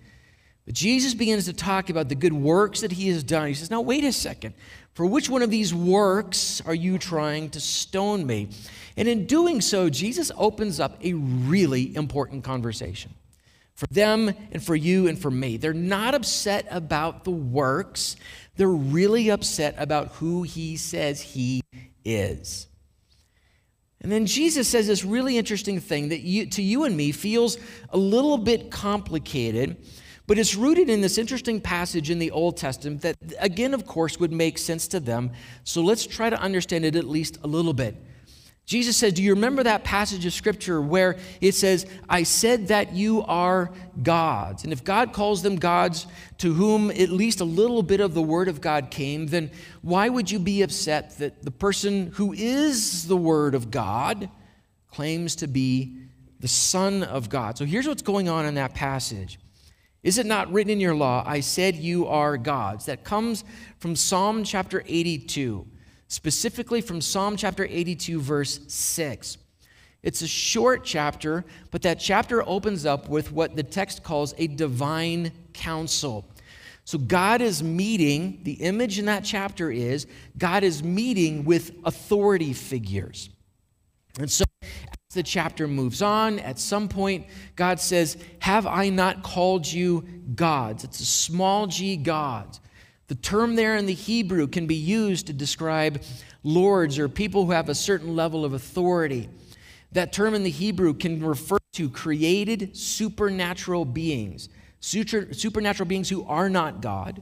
But 0.64 0.76
Jesus 0.76 1.12
begins 1.12 1.46
to 1.46 1.53
talk 1.53 1.90
about 1.90 2.09
the 2.09 2.14
good 2.14 2.33
works 2.33 2.83
that 2.83 2.92
he 2.92 3.09
has 3.09 3.24
done. 3.24 3.48
He 3.48 3.55
says, 3.55 3.68
Now, 3.68 3.81
wait 3.81 4.05
a 4.05 4.12
second. 4.12 4.55
For 4.94 5.07
which 5.07 5.31
one 5.31 5.42
of 5.42 5.50
these 5.50 5.72
works 5.72 6.61
are 6.66 6.74
you 6.74 6.98
trying 6.98 7.50
to 7.50 7.61
stone 7.61 8.26
me? 8.26 8.48
And 8.96 9.09
in 9.09 9.26
doing 9.26 9.61
so, 9.61 9.88
Jesus 9.88 10.33
opens 10.37 10.81
up 10.81 11.03
a 11.03 11.14
really 11.14 11.94
important 11.94 12.44
conversation 12.44 13.14
for 13.74 13.87
them 13.87 14.31
and 14.53 14.62
for 14.62 14.76
you 14.76 15.07
and 15.07 15.18
for 15.18 15.31
me. 15.31 15.57
They're 15.57 15.72
not 15.72 16.14
upset 16.14 16.66
about 16.70 17.24
the 17.24 17.31
works, 17.31 18.16
they're 18.57 18.68
really 18.68 19.31
upset 19.31 19.74
about 19.79 20.09
who 20.09 20.42
he 20.42 20.76
says 20.76 21.22
he 21.22 21.62
is. 22.05 22.66
And 24.03 24.11
then 24.11 24.26
Jesus 24.26 24.68
says 24.68 24.87
this 24.87 25.05
really 25.05 25.37
interesting 25.37 25.81
thing 25.81 26.09
that 26.09 26.20
you, 26.20 26.46
to 26.46 26.62
you 26.62 26.85
and 26.85 26.96
me 26.96 27.12
feels 27.12 27.59
a 27.90 27.98
little 27.98 28.38
bit 28.38 28.70
complicated, 28.70 29.76
but 30.31 30.38
it's 30.38 30.55
rooted 30.55 30.88
in 30.88 31.01
this 31.01 31.19
interesting 31.19 31.61
passage 31.61 32.09
in 32.09 32.21
the 32.21 32.31
Old 32.31 32.57
Testament 32.57 33.03
that, 33.03 33.16
again, 33.40 33.75
of 33.75 33.85
course, 33.85 34.21
would 34.21 34.31
make 34.31 34.59
sense 34.59 34.87
to 34.87 35.01
them. 35.01 35.33
So 35.64 35.83
let's 35.83 36.07
try 36.07 36.31
to 36.31 36.40
understand 36.40 36.85
it 36.85 36.95
at 36.95 37.03
least 37.03 37.38
a 37.43 37.49
little 37.49 37.73
bit. 37.73 37.97
Jesus 38.64 38.97
said, 38.97 39.14
Do 39.14 39.25
you 39.25 39.35
remember 39.35 39.64
that 39.64 39.83
passage 39.83 40.25
of 40.25 40.33
scripture 40.33 40.81
where 40.81 41.16
it 41.40 41.57
says, 41.57 41.85
I 42.09 42.23
said 42.23 42.69
that 42.69 42.93
you 42.93 43.25
are 43.25 43.73
gods? 44.05 44.62
And 44.62 44.73
if 44.73 44.85
God 44.85 45.12
calls 45.12 45.43
them 45.43 45.57
gods 45.57 46.07
to 46.38 46.55
whom 46.55 46.93
at 46.93 47.09
least 47.09 47.40
a 47.40 47.45
little 47.45 47.83
bit 47.83 47.99
of 47.99 48.14
the 48.14 48.23
word 48.23 48.47
of 48.47 48.61
God 48.61 48.93
came, 48.93 49.27
then 49.27 49.51
why 49.83 50.09
would 50.09 50.31
you 50.31 50.38
be 50.38 50.62
upset 50.62 51.19
that 51.19 51.43
the 51.43 51.51
person 51.51 52.12
who 52.14 52.33
is 52.35 53.09
the 53.09 53.16
word 53.16 53.57
of 53.57 53.73
God 53.73 54.31
claims 54.93 55.35
to 55.35 55.49
be 55.49 55.97
the 56.38 56.47
Son 56.47 57.03
of 57.03 57.28
God? 57.28 57.59
So 57.59 57.64
here's 57.64 57.89
what's 57.89 58.03
going 58.03 58.28
on 58.28 58.47
in 58.47 58.55
that 58.55 58.74
passage. 58.74 59.41
Is 60.03 60.18
it 60.18 60.26
not 60.26 60.53
written 60.53 60.72
in 60.72 60.80
your 60.80 60.94
law, 60.94 61.22
I 61.26 61.40
said 61.40 61.76
you 61.76 62.07
are 62.07 62.36
gods? 62.36 62.86
That 62.86 63.05
comes 63.05 63.44
from 63.78 63.96
Psalm 63.96 64.44
chapter 64.44 64.82
82 64.86 65.66
specifically 66.11 66.80
from 66.80 67.01
Psalm 67.01 67.36
chapter 67.36 67.64
82, 67.64 68.20
verse 68.20 68.61
6. 68.66 69.38
It's 70.03 70.22
a 70.22 70.26
short 70.26 70.84
chapter, 70.84 71.44
but 71.70 71.82
that 71.82 72.01
chapter 72.01 72.46
opens 72.46 72.84
up 72.84 73.09
with 73.09 73.30
what 73.30 73.55
the 73.55 73.62
text 73.62 74.03
calls 74.03 74.34
a 74.36 74.48
divine 74.48 75.30
council. 75.53 76.26
So 76.84 76.98
God 76.98 77.40
is 77.40 77.62
meeting, 77.62 78.40
the 78.42 78.55
image 78.55 78.98
in 78.98 79.05
that 79.05 79.22
chapter 79.24 79.70
is 79.70 80.07
God 80.36 80.64
is 80.64 80.82
meeting 80.82 81.44
with 81.44 81.72
authority 81.84 82.55
figures. 82.55 83.30
And 84.18 84.28
so 84.28 84.44
the 85.14 85.22
chapter 85.24 85.66
moves 85.66 86.02
on, 86.02 86.38
at 86.38 86.58
some 86.58 86.88
point, 86.88 87.26
God 87.56 87.80
says, 87.80 88.16
Have 88.40 88.66
I 88.66 88.90
not 88.90 89.22
called 89.24 89.70
you 89.70 90.04
gods? 90.34 90.84
It's 90.84 91.00
a 91.00 91.06
small 91.06 91.66
g 91.66 91.96
gods. 91.96 92.61
The 93.08 93.16
term 93.16 93.56
there 93.56 93.76
in 93.76 93.86
the 93.86 93.92
Hebrew 93.92 94.46
can 94.46 94.68
be 94.68 94.76
used 94.76 95.26
to 95.26 95.32
describe 95.32 96.02
lords 96.44 96.96
or 96.96 97.08
people 97.08 97.44
who 97.44 97.50
have 97.50 97.68
a 97.68 97.74
certain 97.74 98.14
level 98.14 98.44
of 98.44 98.52
authority. 98.52 99.28
That 99.90 100.12
term 100.12 100.32
in 100.34 100.44
the 100.44 100.50
Hebrew 100.50 100.94
can 100.94 101.20
refer 101.20 101.58
to 101.72 101.90
created 101.90 102.76
supernatural 102.76 103.84
beings, 103.84 104.48
supernatural 104.78 105.88
beings 105.88 106.08
who 106.08 106.24
are 106.26 106.48
not 106.48 106.80
God. 106.80 107.20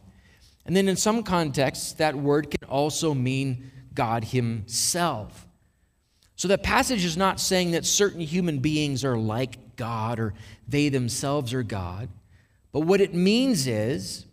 And 0.66 0.76
then 0.76 0.88
in 0.88 0.96
some 0.96 1.22
contexts, 1.22 1.94
that 1.94 2.14
word 2.14 2.50
can 2.50 2.68
also 2.68 3.14
mean 3.14 3.70
God 3.94 4.24
Himself. 4.24 5.47
So 6.38 6.46
that 6.48 6.62
passage 6.62 7.04
is 7.04 7.16
not 7.16 7.40
saying 7.40 7.72
that 7.72 7.84
certain 7.84 8.20
human 8.20 8.60
beings 8.60 9.04
are 9.04 9.18
like 9.18 9.74
God 9.74 10.20
or 10.20 10.34
they 10.68 10.88
themselves 10.88 11.52
are 11.52 11.64
God. 11.64 12.08
But 12.70 12.82
what 12.82 13.00
it 13.00 13.12
means 13.12 13.66
is 13.66 14.24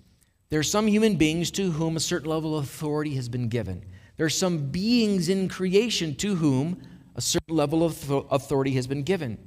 there 0.50 0.60
are 0.60 0.64
some 0.64 0.86
human 0.86 1.16
beings 1.16 1.50
to 1.52 1.72
whom 1.72 1.98
a 1.98 2.00
certain 2.00 2.30
level 2.30 2.56
of 2.56 2.66
authority 2.66 3.16
has 3.16 3.28
been 3.28 3.50
given. 3.50 3.84
There 4.18 4.26
are 4.28 4.30
some 4.30 4.70
beings 4.70 5.30
in 5.30 5.50
creation 5.50 6.14
to 6.18 6.36
whom 6.36 6.80
a 7.16 7.22
certain 7.22 7.56
level 7.56 7.84
of 7.84 8.12
authority 8.30 8.74
has 8.74 8.86
been 8.86 9.02
given. 9.02 9.40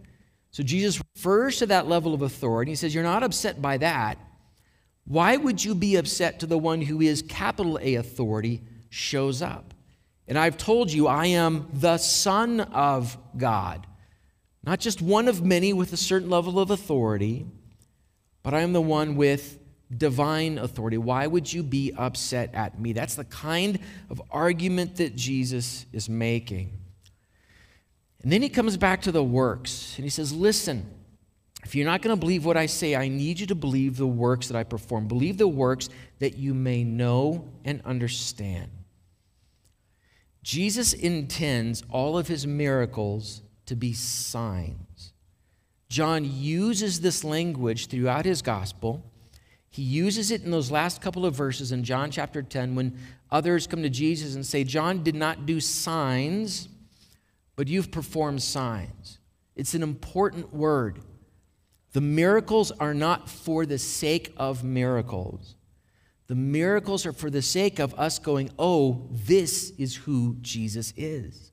So 0.51 0.65
Jesus 0.65 1.01
refers 1.15 1.59
to 1.59 1.67
that 1.67 1.87
level 1.87 2.13
of 2.13 2.23
authority. 2.23 2.73
He 2.73 2.77
says, 2.77 2.93
You're 2.93 3.05
not 3.05 3.23
upset 3.23 3.63
by 3.63 3.77
that. 3.77 4.19
Why 5.05 5.37
would 5.37 5.65
you 5.65 5.77
be 5.77 5.95
upset 5.95 6.41
to 6.41 6.47
the 6.47 6.59
one 6.59 6.83
who 6.83 7.01
is 7.03 7.23
capital 7.23 7.79
A 7.81 7.95
authority 7.95 8.63
shows 8.91 9.43
up? 9.43 9.75
And 10.29 10.39
I've 10.39 10.59
told 10.59 10.93
you, 10.93 11.07
I 11.07 11.27
am 11.27 11.69
the 11.73 11.97
Son 11.97 12.61
of 12.61 13.17
God. 13.37 13.87
Not 14.63 14.79
just 14.79 15.01
one 15.01 15.27
of 15.27 15.43
many 15.43 15.73
with 15.73 15.95
a 15.95 15.97
certain 15.97 16.29
level 16.29 16.61
of 16.61 16.71
authority, 16.71 17.47
but 18.43 18.53
I 18.53 18.61
am 18.61 18.75
the 18.75 18.83
one 18.83 19.17
with 19.17 19.59
divine 19.97 20.59
authority. 20.59 20.99
Why 20.99 21.27
would 21.27 21.51
you 21.51 21.63
be 21.63 21.93
upset 21.97 22.55
at 22.55 22.79
me? 22.79 22.93
That's 22.93 23.15
the 23.15 23.25
kind 23.25 23.79
of 24.11 24.21
argument 24.31 24.97
that 24.97 25.17
Jesus 25.17 25.87
is 25.95 26.11
making. 26.11 26.79
And 28.23 28.31
then 28.31 28.43
he 28.43 28.51
comes 28.51 28.77
back 28.77 29.03
to 29.03 29.13
the 29.13 29.25
works 29.25 29.95
and 29.97 30.05
he 30.05 30.11
says, 30.11 30.33
Listen, 30.33 30.91
if 31.65 31.75
you're 31.75 31.87
not 31.87 32.03
going 32.03 32.15
to 32.15 32.21
believe 32.21 32.45
what 32.45 32.57
I 32.57 32.67
say, 32.67 32.95
I 32.95 33.09
need 33.09 33.41
you 33.41 33.47
to 33.47 33.55
believe 33.55 33.97
the 33.97 34.07
works 34.07 34.49
that 34.49 34.57
I 34.57 34.65
perform. 34.65 35.09
Believe 35.09 35.39
the 35.39 35.49
works 35.49 35.89
that 36.19 36.37
you 36.37 36.53
may 36.53 36.85
know 36.85 37.49
and 37.65 37.81
understand. 37.85 38.71
Jesus 40.43 40.93
intends 40.93 41.83
all 41.91 42.17
of 42.17 42.29
his 42.29 42.47
miracles 42.47 43.43
to 43.67 43.77
be 43.77 43.93
signs. 43.93 45.13
John 45.89 46.25
uses 46.25 47.01
this 47.01 47.25
language 47.25 47.89
throughout 47.89 48.25
his 48.25 48.43
gospel. 48.43 49.05
He 49.71 49.83
uses 49.83 50.31
it 50.31 50.43
in 50.43 50.51
those 50.51 50.71
last 50.71 51.01
couple 51.01 51.25
of 51.27 51.35
verses 51.35 51.73
in 51.73 51.85
John 51.85 52.11
chapter 52.11 52.43
10 52.43 52.75
when 52.75 52.99
others 53.31 53.67
come 53.67 53.83
to 53.83 53.91
Jesus 53.91 54.35
and 54.35 54.45
say, 54.45 54.65
John 54.65 55.03
did 55.03 55.15
not 55.15 55.47
do 55.47 55.61
signs, 55.61 56.69
but 57.57 57.69
you've 57.69 57.91
performed 57.91 58.43
signs. 58.43 59.19
It's 59.57 59.75
an 59.75 59.83
important 59.83 60.53
word. 60.53 61.01
The 61.93 62.01
miracles 62.01 62.71
are 62.73 62.95
not 62.95 63.29
for 63.29 63.67
the 63.67 63.79
sake 63.79 64.33
of 64.37 64.63
miracles. 64.63 65.57
The 66.29 66.35
miracles 66.35 67.07
are 67.07 67.13
for 67.13 67.31
the 67.31 67.43
sake 67.43 67.79
of 67.79 67.99
us 67.99 68.19
going, 68.19 68.51
oh, 68.59 69.09
this 69.11 69.71
is 69.79 69.97
who 69.97 70.37
Jesus 70.41 70.93
is. 70.97 71.53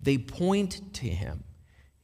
They 0.00 0.18
point 0.18 0.94
to 0.94 1.08
him. 1.08 1.44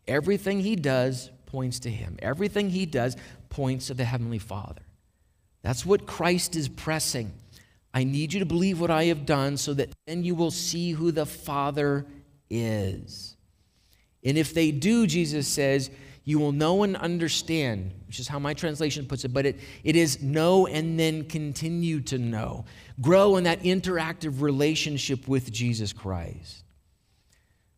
Everything 0.07 0.61
he 0.61 0.77
does 0.77 1.31
points 1.47 1.79
to 1.81 1.91
him. 1.91 2.17
Everything 2.21 2.71
he 2.71 2.85
does 2.85 3.17
points 3.49 3.87
to 3.87 3.95
the 3.95 4.05
Heavenly 4.05 4.39
Father. 4.39 4.83
That's 5.63 5.87
what 5.87 6.07
Christ 6.07 6.57
is 6.57 6.69
pressing. 6.69 7.33
I 7.95 8.05
need 8.05 8.33
you 8.33 8.41
to 8.41 8.47
believe 8.47 8.81
what 8.81 8.91
I 8.91 9.05
have 9.05 9.25
done 9.25 9.57
so 9.57 9.75
that 9.75 9.91
then 10.07 10.23
you 10.23 10.35
will 10.35 10.51
see 10.51 10.93
who 10.93 11.11
the 11.11 11.27
Father 11.27 12.07
is. 12.51 13.37
And 14.25 14.37
if 14.37 14.53
they 14.53 14.71
do, 14.73 15.07
Jesus 15.07 15.49
says, 15.49 15.91
you 16.29 16.39
will 16.39 16.53
know 16.53 16.83
and 16.83 16.95
understand, 16.95 17.91
which 18.07 18.21
is 18.21 18.29
how 18.29 18.39
my 18.39 18.53
translation 18.53 19.07
puts 19.07 19.25
it, 19.25 19.33
but 19.33 19.47
it, 19.47 19.59
it 19.83 19.97
is 19.97 20.21
know 20.23 20.67
and 20.67 21.01
then 21.01 21.25
continue 21.25 22.03
to 22.03 22.19
know. 22.19 22.67
Grow 23.01 23.39
in 23.39 23.45
that 23.45 23.63
interactive 23.63 24.43
relationship 24.43 25.27
with 25.27 25.51
Jesus 25.51 25.91
Christ. 25.95 26.65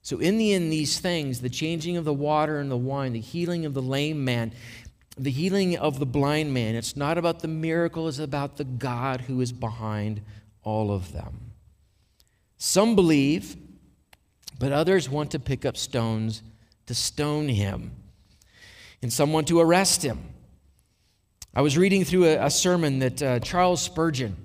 So, 0.02 0.18
in 0.18 0.36
the 0.36 0.52
end, 0.52 0.72
these 0.72 0.98
things 0.98 1.40
the 1.40 1.48
changing 1.48 1.96
of 1.96 2.04
the 2.04 2.12
water 2.12 2.58
and 2.58 2.68
the 2.68 2.76
wine, 2.76 3.12
the 3.12 3.20
healing 3.20 3.66
of 3.66 3.72
the 3.72 3.82
lame 3.82 4.24
man, 4.24 4.50
the 5.16 5.30
healing 5.30 5.76
of 5.78 6.00
the 6.00 6.06
blind 6.06 6.52
man 6.52 6.74
it's 6.74 6.96
not 6.96 7.18
about 7.18 7.42
the 7.42 7.48
miracle, 7.48 8.08
it's 8.08 8.18
about 8.18 8.56
the 8.56 8.64
God 8.64 9.20
who 9.20 9.40
is 9.40 9.52
behind 9.52 10.22
all 10.64 10.90
of 10.90 11.12
them. 11.12 11.52
Some 12.56 12.96
believe, 12.96 13.56
but 14.58 14.72
others 14.72 15.08
want 15.08 15.30
to 15.30 15.38
pick 15.38 15.64
up 15.64 15.76
stones 15.76 16.42
to 16.86 16.96
stone 16.96 17.48
him 17.48 17.92
and 19.02 19.12
someone 19.12 19.44
to 19.46 19.60
arrest 19.60 20.02
him. 20.02 20.18
I 21.54 21.62
was 21.62 21.76
reading 21.76 22.04
through 22.04 22.26
a, 22.26 22.46
a 22.46 22.50
sermon 22.50 23.00
that 23.00 23.22
uh, 23.22 23.38
Charles 23.40 23.82
Spurgeon, 23.82 24.36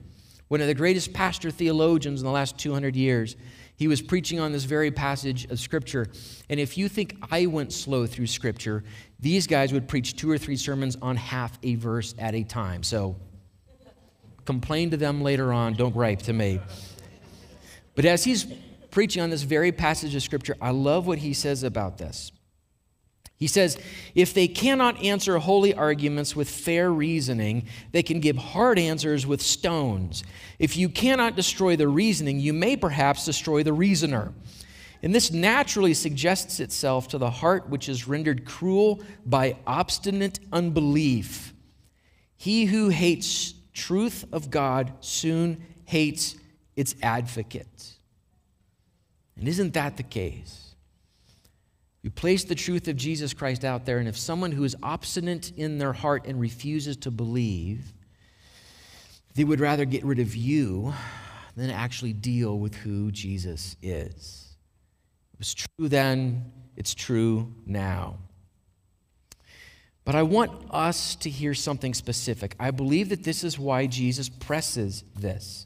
one 0.48 0.62
of 0.62 0.68
the 0.68 0.74
greatest 0.74 1.14
pastor 1.14 1.52
theologians 1.52 2.22
in 2.22 2.26
the 2.26 2.32
last 2.32 2.58
200 2.58 2.96
years, 2.96 3.36
he 3.78 3.88
was 3.88 4.02
preaching 4.02 4.40
on 4.40 4.52
this 4.52 4.64
very 4.64 4.90
passage 4.90 5.46
of 5.46 5.60
Scripture. 5.60 6.08
And 6.50 6.60
if 6.60 6.78
you 6.78 6.88
think 6.88 7.18
I 7.30 7.46
went 7.46 7.74
slow 7.74 8.08
through 8.08 8.28
Scripture, 8.28 8.84
these 9.20 9.48
guys 9.48 9.74
would 9.74 9.88
preach 9.88 10.16
two 10.16 10.32
or 10.32 10.38
three 10.38 10.56
sermons 10.56 10.98
on 11.02 11.18
half 11.18 11.60
a 11.62 11.76
verse 11.76 12.16
at 12.18 12.36
a 12.36 12.44
time. 12.44 12.84
So 12.84 13.18
complain 14.46 14.92
to 14.92 14.98
them 14.98 15.22
later 15.22 15.52
on, 15.52 15.74
don't 15.74 15.92
gripe 15.92 16.22
to 16.24 16.34
me. 16.34 16.60
But 17.96 18.06
as 18.06 18.24
he's 18.24 18.46
preaching 18.92 19.22
on 19.22 19.30
this 19.30 19.44
very 19.44 19.72
passage 19.72 20.16
of 20.16 20.24
Scripture, 20.24 20.56
I 20.62 20.72
love 20.72 21.06
what 21.06 21.18
he 21.18 21.34
says 21.34 21.64
about 21.64 21.98
this. 21.98 22.32
He 23.38 23.48
says, 23.48 23.78
if 24.14 24.34
they 24.34 24.48
cannot 24.48 25.04
answer 25.04 25.38
holy 25.38 25.74
arguments 25.74 26.36
with 26.36 26.50
fair 26.50 26.92
reasoning, 26.92 27.68
they 27.92 28.02
can 28.02 28.22
give 28.22 28.38
hard 28.38 28.80
answers 28.80 29.28
with 29.28 29.42
stones. 29.42 30.24
If 30.58 30.78
you 30.78 30.88
cannot 30.88 31.36
destroy 31.36 31.76
the 31.76 31.90
reasoning, 31.90 32.40
you 32.40 32.54
may 32.54 32.78
perhaps 32.78 33.26
destroy 33.26 33.62
the 33.62 33.74
reasoner. 33.74 34.34
And 35.04 35.14
this 35.14 35.32
naturally 35.32 35.94
suggests 35.94 36.60
itself 36.62 37.10
to 37.10 37.18
the 37.18 37.30
heart 37.30 37.70
which 37.70 37.90
is 37.90 38.08
rendered 38.08 38.46
cruel 38.46 39.02
by 39.26 39.58
obstinate 39.68 40.40
unbelief. 40.54 41.54
He 42.38 42.66
who 42.66 42.90
hates 42.90 43.54
truth 43.74 44.26
of 44.32 44.50
God 44.50 44.94
soon 45.02 45.62
hates 45.84 46.36
its 46.76 46.96
advocate. 47.04 47.92
And 49.38 49.48
isn't 49.48 49.74
that 49.74 49.98
the 49.98 50.04
case? 50.04 50.75
You 52.06 52.12
place 52.12 52.44
the 52.44 52.54
truth 52.54 52.88
of 52.88 52.98
Jesus 52.98 53.34
Christ 53.34 53.66
out 53.66 53.88
there, 53.88 53.98
and 53.98 54.08
if 54.08 54.16
someone 54.16 54.52
who 54.52 54.64
is 54.64 54.76
obstinate 54.84 55.52
in 55.58 55.80
their 55.80 55.92
heart 55.92 56.28
and 56.28 56.40
refuses 56.40 56.98
to 56.98 57.10
believe, 57.10 57.94
they 59.34 59.44
would 59.44 59.60
rather 59.60 59.86
get 59.86 60.06
rid 60.06 60.20
of 60.20 60.36
you 60.36 60.94
than 61.56 61.72
actually 61.72 62.14
deal 62.14 62.60
with 62.60 62.76
who 62.76 63.12
Jesus 63.12 63.76
is. 63.82 64.56
It 65.34 65.40
was 65.40 65.56
true 65.56 65.90
then, 65.90 66.52
it's 66.76 66.94
true 66.94 67.52
now. 67.66 68.20
But 70.04 70.14
I 70.14 70.22
want 70.22 70.52
us 70.70 71.16
to 71.16 71.30
hear 71.32 71.56
something 71.56 71.96
specific. 71.96 72.56
I 72.60 72.70
believe 72.70 73.10
that 73.10 73.24
this 73.24 73.44
is 73.44 73.58
why 73.58 73.88
Jesus 73.88 74.30
presses 74.30 75.04
this. 75.16 75.66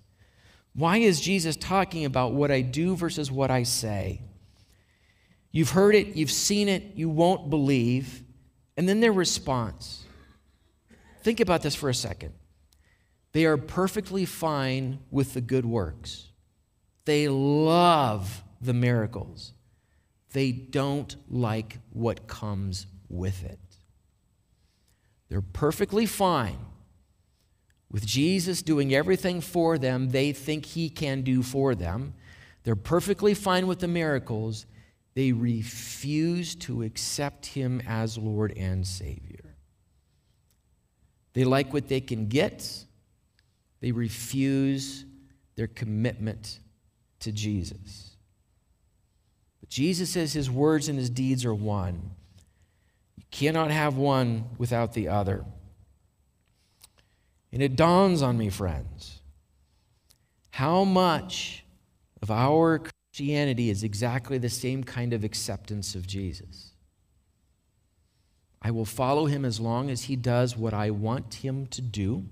Why 0.74 1.00
is 1.00 1.20
Jesus 1.20 1.58
talking 1.58 2.06
about 2.06 2.32
what 2.32 2.50
I 2.50 2.62
do 2.62 2.96
versus 2.96 3.30
what 3.30 3.52
I 3.52 3.64
say? 3.64 4.22
You've 5.52 5.72
heard 5.72 5.96
it, 5.96 6.16
you've 6.16 6.32
seen 6.32 6.70
it, 6.70 6.96
you 6.96 7.10
won't 7.10 7.50
believe. 7.50 8.24
And 8.78 8.88
then 8.88 9.00
their 9.00 9.12
response. 9.12 10.06
Think 11.22 11.40
about 11.40 11.62
this 11.62 11.76
for 11.76 11.90
a 11.90 11.94
second. 11.94 12.34
They 13.32 13.46
are 13.46 13.58
perfectly 13.58 14.26
fine 14.26 15.00
with 15.12 15.34
the 15.34 15.42
good 15.42 15.66
works, 15.66 16.28
they 17.06 17.28
love 17.28 18.44
the 18.62 18.74
miracles. 18.74 19.54
They 20.32 20.52
don't 20.52 21.16
like 21.28 21.80
what 21.90 22.28
comes 22.28 22.86
with 23.10 23.44
it. 23.44 23.60
They're 25.28 25.42
perfectly 25.42 26.06
fine 26.06 26.60
with 27.92 28.06
Jesus 28.06 28.62
doing 28.62 28.94
everything 28.94 29.42
for 29.42 29.78
them 29.78 30.10
they 30.10 30.32
think 30.32 30.66
he 30.66 30.90
can 30.90 31.24
do 31.24 31.42
for 31.42 31.74
them. 31.74 32.14
They're 32.64 32.76
perfectly 32.76 33.34
fine 33.34 33.66
with 33.66 33.80
the 33.80 33.88
miracles. 33.88 34.66
They 35.20 35.34
refuse 35.34 36.56
to 36.56 36.82
accept 36.82 37.48
him 37.48 37.82
as 37.86 38.18
Lord 38.18 38.54
and 38.56 38.88
Savior. 38.88 39.54
They 41.34 41.44
like 41.44 41.74
what 41.74 41.90
they 41.90 42.00
can 42.00 42.30
get, 42.30 42.86
they 43.82 43.92
refuse 43.92 45.04
their 45.58 45.68
commitment 45.68 46.62
to 47.20 47.34
Jesus. 47.34 48.16
But 49.60 49.68
Jesus 49.68 50.10
says 50.10 50.32
his 50.32 50.50
words 50.50 50.88
and 50.88 50.98
his 50.98 51.10
deeds 51.10 51.44
are 51.44 51.54
one. 51.54 52.12
You 53.18 53.26
cannot 53.30 53.72
have 53.72 53.98
one 53.98 54.46
without 54.58 54.94
the 54.94 55.10
other. 55.10 55.44
And 57.52 57.62
it 57.62 57.76
dawns 57.76 58.22
on 58.22 58.38
me, 58.38 58.50
friends, 58.50 59.20
how 60.52 60.86
much 60.86 61.66
of 62.22 62.32
our 62.32 62.82
Christianity 63.20 63.70
is 63.70 63.84
exactly 63.84 64.38
the 64.38 64.48
same 64.48 64.82
kind 64.82 65.12
of 65.12 65.26
acceptance 65.26 65.94
of 65.94 66.08
Jesus. 66.08 66.72
I 68.62 68.72
will 68.72 68.86
follow 68.86 69.26
him 69.26 69.44
as 69.44 69.60
long 69.60 69.90
as 69.90 70.04
he 70.04 70.16
does 70.16 70.56
what 70.56 70.74
I 70.74 70.92
want 70.92 71.34
him 71.34 71.68
to 71.68 71.82
do. 71.82 72.24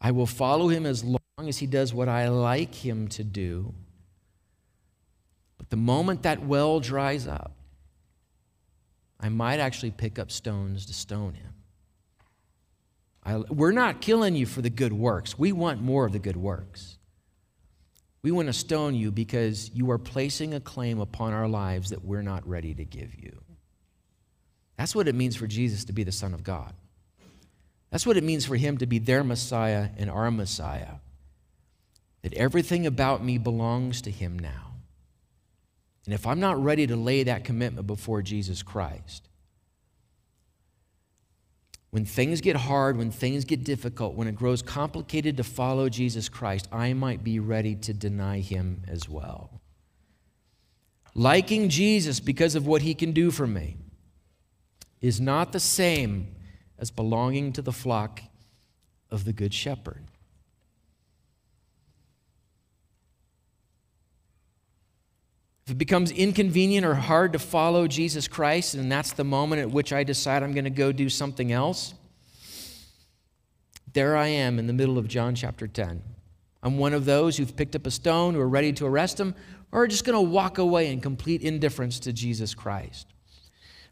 I 0.00 0.12
will 0.12 0.28
follow 0.28 0.68
him 0.68 0.86
as 0.86 1.02
long 1.02 1.18
as 1.40 1.58
he 1.58 1.66
does 1.66 1.92
what 1.92 2.08
I 2.08 2.28
like 2.28 2.72
him 2.72 3.08
to 3.08 3.24
do. 3.24 3.74
But 5.58 5.70
the 5.70 5.76
moment 5.76 6.22
that 6.22 6.46
well 6.46 6.78
dries 6.78 7.26
up, 7.26 7.50
I 9.18 9.28
might 9.28 9.58
actually 9.58 9.90
pick 9.90 10.20
up 10.20 10.30
stones 10.30 10.86
to 10.86 10.94
stone 10.94 11.34
him. 11.34 11.52
I, 13.24 13.38
we're 13.38 13.72
not 13.72 14.00
killing 14.00 14.36
you 14.36 14.46
for 14.46 14.62
the 14.62 14.70
good 14.70 14.92
works. 14.92 15.36
We 15.36 15.50
want 15.50 15.82
more 15.82 16.06
of 16.06 16.12
the 16.12 16.20
good 16.20 16.36
works. 16.36 16.95
We 18.26 18.32
want 18.32 18.48
to 18.48 18.52
stone 18.52 18.96
you 18.96 19.12
because 19.12 19.70
you 19.72 19.88
are 19.92 19.98
placing 19.98 20.52
a 20.52 20.58
claim 20.58 20.98
upon 20.98 21.32
our 21.32 21.46
lives 21.46 21.90
that 21.90 22.04
we're 22.04 22.22
not 22.22 22.44
ready 22.44 22.74
to 22.74 22.84
give 22.84 23.14
you. 23.14 23.40
That's 24.76 24.96
what 24.96 25.06
it 25.06 25.14
means 25.14 25.36
for 25.36 25.46
Jesus 25.46 25.84
to 25.84 25.92
be 25.92 26.02
the 26.02 26.10
Son 26.10 26.34
of 26.34 26.42
God. 26.42 26.72
That's 27.90 28.04
what 28.04 28.16
it 28.16 28.24
means 28.24 28.44
for 28.44 28.56
him 28.56 28.78
to 28.78 28.86
be 28.86 28.98
their 28.98 29.22
Messiah 29.22 29.90
and 29.96 30.10
our 30.10 30.32
Messiah. 30.32 30.94
That 32.22 32.34
everything 32.34 32.84
about 32.84 33.22
me 33.22 33.38
belongs 33.38 34.02
to 34.02 34.10
him 34.10 34.36
now. 34.36 34.74
And 36.04 36.12
if 36.12 36.26
I'm 36.26 36.40
not 36.40 36.60
ready 36.60 36.88
to 36.88 36.96
lay 36.96 37.22
that 37.22 37.44
commitment 37.44 37.86
before 37.86 38.22
Jesus 38.22 38.60
Christ, 38.60 39.28
when 41.96 42.04
things 42.04 42.42
get 42.42 42.56
hard, 42.56 42.98
when 42.98 43.10
things 43.10 43.46
get 43.46 43.64
difficult, 43.64 44.16
when 44.16 44.28
it 44.28 44.34
grows 44.34 44.60
complicated 44.60 45.38
to 45.38 45.42
follow 45.42 45.88
Jesus 45.88 46.28
Christ, 46.28 46.68
I 46.70 46.92
might 46.92 47.24
be 47.24 47.40
ready 47.40 47.74
to 47.76 47.94
deny 47.94 48.40
him 48.40 48.82
as 48.86 49.08
well. 49.08 49.62
Liking 51.14 51.70
Jesus 51.70 52.20
because 52.20 52.54
of 52.54 52.66
what 52.66 52.82
he 52.82 52.92
can 52.92 53.12
do 53.12 53.30
for 53.30 53.46
me 53.46 53.78
is 55.00 55.22
not 55.22 55.52
the 55.52 55.58
same 55.58 56.34
as 56.78 56.90
belonging 56.90 57.54
to 57.54 57.62
the 57.62 57.72
flock 57.72 58.20
of 59.10 59.24
the 59.24 59.32
Good 59.32 59.54
Shepherd. 59.54 60.04
If 65.66 65.72
it 65.72 65.78
becomes 65.78 66.12
inconvenient 66.12 66.86
or 66.86 66.94
hard 66.94 67.32
to 67.32 67.40
follow 67.40 67.88
Jesus 67.88 68.28
Christ, 68.28 68.74
and 68.74 68.90
that's 68.90 69.12
the 69.12 69.24
moment 69.24 69.62
at 69.62 69.70
which 69.70 69.92
I 69.92 70.04
decide 70.04 70.44
I'm 70.44 70.52
going 70.52 70.62
to 70.62 70.70
go 70.70 70.92
do 70.92 71.08
something 71.08 71.50
else, 71.50 71.92
there 73.92 74.16
I 74.16 74.28
am 74.28 74.60
in 74.60 74.68
the 74.68 74.72
middle 74.72 74.96
of 74.96 75.08
John 75.08 75.34
chapter 75.34 75.66
10. 75.66 76.02
I'm 76.62 76.78
one 76.78 76.92
of 76.92 77.04
those 77.04 77.36
who've 77.36 77.56
picked 77.56 77.74
up 77.74 77.84
a 77.84 77.90
stone, 77.90 78.34
who 78.34 78.40
are 78.40 78.48
ready 78.48 78.72
to 78.74 78.86
arrest 78.86 79.18
him, 79.18 79.34
or 79.72 79.82
are 79.82 79.86
just 79.88 80.04
going 80.04 80.14
to 80.14 80.20
walk 80.20 80.58
away 80.58 80.92
in 80.92 81.00
complete 81.00 81.42
indifference 81.42 81.98
to 82.00 82.12
Jesus 82.12 82.54
Christ. 82.54 83.08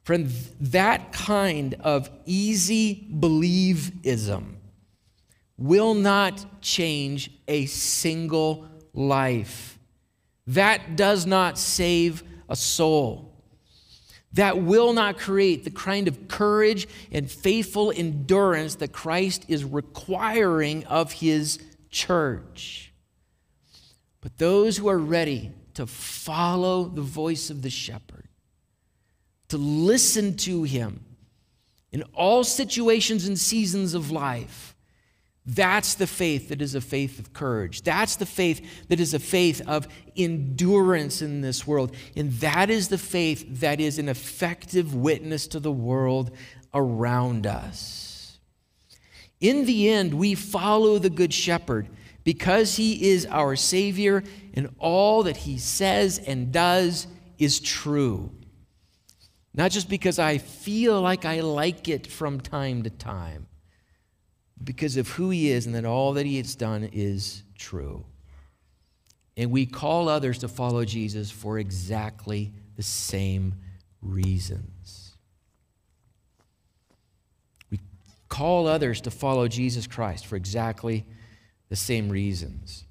Friend, 0.04 0.30
that 0.60 1.12
kind 1.12 1.74
of 1.80 2.08
easy 2.24 3.08
believism 3.12 4.54
will 5.58 5.94
not 5.94 6.60
change 6.60 7.32
a 7.48 7.66
single 7.66 8.68
life. 8.92 9.73
That 10.46 10.96
does 10.96 11.26
not 11.26 11.58
save 11.58 12.22
a 12.48 12.56
soul. 12.56 13.32
That 14.34 14.60
will 14.60 14.92
not 14.92 15.16
create 15.16 15.64
the 15.64 15.70
kind 15.70 16.08
of 16.08 16.28
courage 16.28 16.88
and 17.12 17.30
faithful 17.30 17.92
endurance 17.94 18.74
that 18.76 18.92
Christ 18.92 19.44
is 19.48 19.64
requiring 19.64 20.84
of 20.86 21.12
his 21.12 21.60
church. 21.90 22.92
But 24.20 24.38
those 24.38 24.76
who 24.76 24.88
are 24.88 24.98
ready 24.98 25.52
to 25.74 25.86
follow 25.86 26.84
the 26.84 27.02
voice 27.02 27.50
of 27.50 27.62
the 27.62 27.70
shepherd, 27.70 28.28
to 29.48 29.56
listen 29.56 30.36
to 30.38 30.64
him 30.64 31.04
in 31.92 32.02
all 32.14 32.42
situations 32.42 33.28
and 33.28 33.38
seasons 33.38 33.94
of 33.94 34.10
life, 34.10 34.73
that's 35.46 35.94
the 35.94 36.06
faith 36.06 36.48
that 36.48 36.62
is 36.62 36.74
a 36.74 36.80
faith 36.80 37.18
of 37.18 37.34
courage. 37.34 37.82
That's 37.82 38.16
the 38.16 38.24
faith 38.24 38.88
that 38.88 38.98
is 38.98 39.12
a 39.12 39.18
faith 39.18 39.60
of 39.68 39.86
endurance 40.16 41.20
in 41.20 41.42
this 41.42 41.66
world. 41.66 41.94
And 42.16 42.32
that 42.34 42.70
is 42.70 42.88
the 42.88 42.98
faith 42.98 43.60
that 43.60 43.78
is 43.78 43.98
an 43.98 44.08
effective 44.08 44.94
witness 44.94 45.46
to 45.48 45.60
the 45.60 45.72
world 45.72 46.30
around 46.72 47.46
us. 47.46 48.38
In 49.38 49.66
the 49.66 49.90
end, 49.90 50.14
we 50.14 50.34
follow 50.34 50.98
the 50.98 51.10
Good 51.10 51.34
Shepherd 51.34 51.88
because 52.24 52.76
he 52.76 53.10
is 53.10 53.26
our 53.26 53.54
Savior 53.54 54.24
and 54.54 54.74
all 54.78 55.24
that 55.24 55.36
he 55.36 55.58
says 55.58 56.18
and 56.18 56.52
does 56.52 57.06
is 57.38 57.60
true. 57.60 58.30
Not 59.52 59.72
just 59.72 59.90
because 59.90 60.18
I 60.18 60.38
feel 60.38 61.02
like 61.02 61.26
I 61.26 61.40
like 61.40 61.86
it 61.86 62.06
from 62.06 62.40
time 62.40 62.84
to 62.84 62.90
time 62.90 63.46
because 64.64 64.96
of 64.96 65.08
who 65.08 65.30
he 65.30 65.50
is 65.50 65.66
and 65.66 65.74
that 65.74 65.84
all 65.84 66.14
that 66.14 66.26
he 66.26 66.38
has 66.38 66.54
done 66.54 66.88
is 66.92 67.42
true. 67.58 68.04
And 69.36 69.50
we 69.50 69.66
call 69.66 70.08
others 70.08 70.38
to 70.38 70.48
follow 70.48 70.84
Jesus 70.84 71.30
for 71.30 71.58
exactly 71.58 72.52
the 72.76 72.82
same 72.82 73.54
reasons. 74.00 75.12
We 77.70 77.80
call 78.28 78.66
others 78.66 79.00
to 79.02 79.10
follow 79.10 79.48
Jesus 79.48 79.86
Christ 79.86 80.26
for 80.26 80.36
exactly 80.36 81.04
the 81.68 81.76
same 81.76 82.08
reasons. 82.08 82.84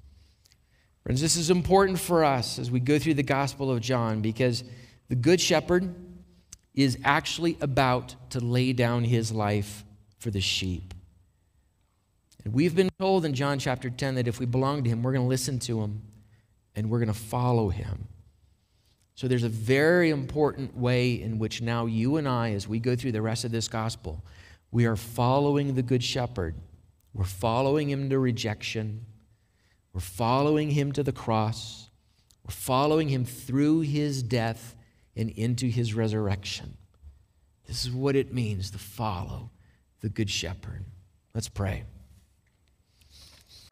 Friends, 1.02 1.20
this 1.20 1.36
is 1.36 1.50
important 1.50 1.98
for 1.98 2.24
us 2.24 2.58
as 2.58 2.70
we 2.70 2.80
go 2.80 2.98
through 2.98 3.14
the 3.14 3.22
Gospel 3.22 3.70
of 3.70 3.80
John 3.80 4.20
because 4.20 4.64
the 5.08 5.14
Good 5.14 5.40
Shepherd 5.40 5.94
is 6.74 6.98
actually 7.04 7.56
about 7.60 8.16
to 8.30 8.40
lay 8.40 8.72
down 8.72 9.04
his 9.04 9.30
life 9.30 9.84
for 10.18 10.30
the 10.30 10.40
sheep. 10.40 10.93
We've 12.50 12.74
been 12.74 12.90
told 12.98 13.24
in 13.24 13.34
John 13.34 13.58
chapter 13.58 13.88
10 13.88 14.16
that 14.16 14.28
if 14.28 14.38
we 14.38 14.46
belong 14.46 14.84
to 14.84 14.90
him, 14.90 15.02
we're 15.02 15.12
going 15.12 15.24
to 15.24 15.28
listen 15.28 15.58
to 15.60 15.80
him 15.80 16.02
and 16.76 16.90
we're 16.90 16.98
going 16.98 17.08
to 17.08 17.14
follow 17.14 17.70
him. 17.70 18.08
So 19.14 19.28
there's 19.28 19.44
a 19.44 19.48
very 19.48 20.10
important 20.10 20.76
way 20.76 21.22
in 21.22 21.38
which 21.38 21.62
now 21.62 21.86
you 21.86 22.16
and 22.16 22.28
I, 22.28 22.52
as 22.52 22.68
we 22.68 22.80
go 22.80 22.96
through 22.96 23.12
the 23.12 23.22
rest 23.22 23.44
of 23.44 23.52
this 23.52 23.68
gospel, 23.68 24.24
we 24.72 24.86
are 24.86 24.96
following 24.96 25.74
the 25.74 25.82
Good 25.82 26.02
Shepherd. 26.02 26.54
We're 27.14 27.24
following 27.24 27.88
him 27.88 28.10
to 28.10 28.18
rejection. 28.18 29.06
We're 29.92 30.00
following 30.00 30.70
him 30.70 30.90
to 30.92 31.02
the 31.02 31.12
cross. 31.12 31.88
We're 32.44 32.52
following 32.52 33.08
him 33.08 33.24
through 33.24 33.80
his 33.82 34.22
death 34.22 34.74
and 35.16 35.30
into 35.30 35.66
his 35.66 35.94
resurrection. 35.94 36.76
This 37.66 37.86
is 37.86 37.92
what 37.92 38.16
it 38.16 38.34
means 38.34 38.70
to 38.72 38.78
follow 38.78 39.50
the 40.00 40.08
Good 40.08 40.28
Shepherd. 40.28 40.84
Let's 41.34 41.48
pray. 41.48 41.84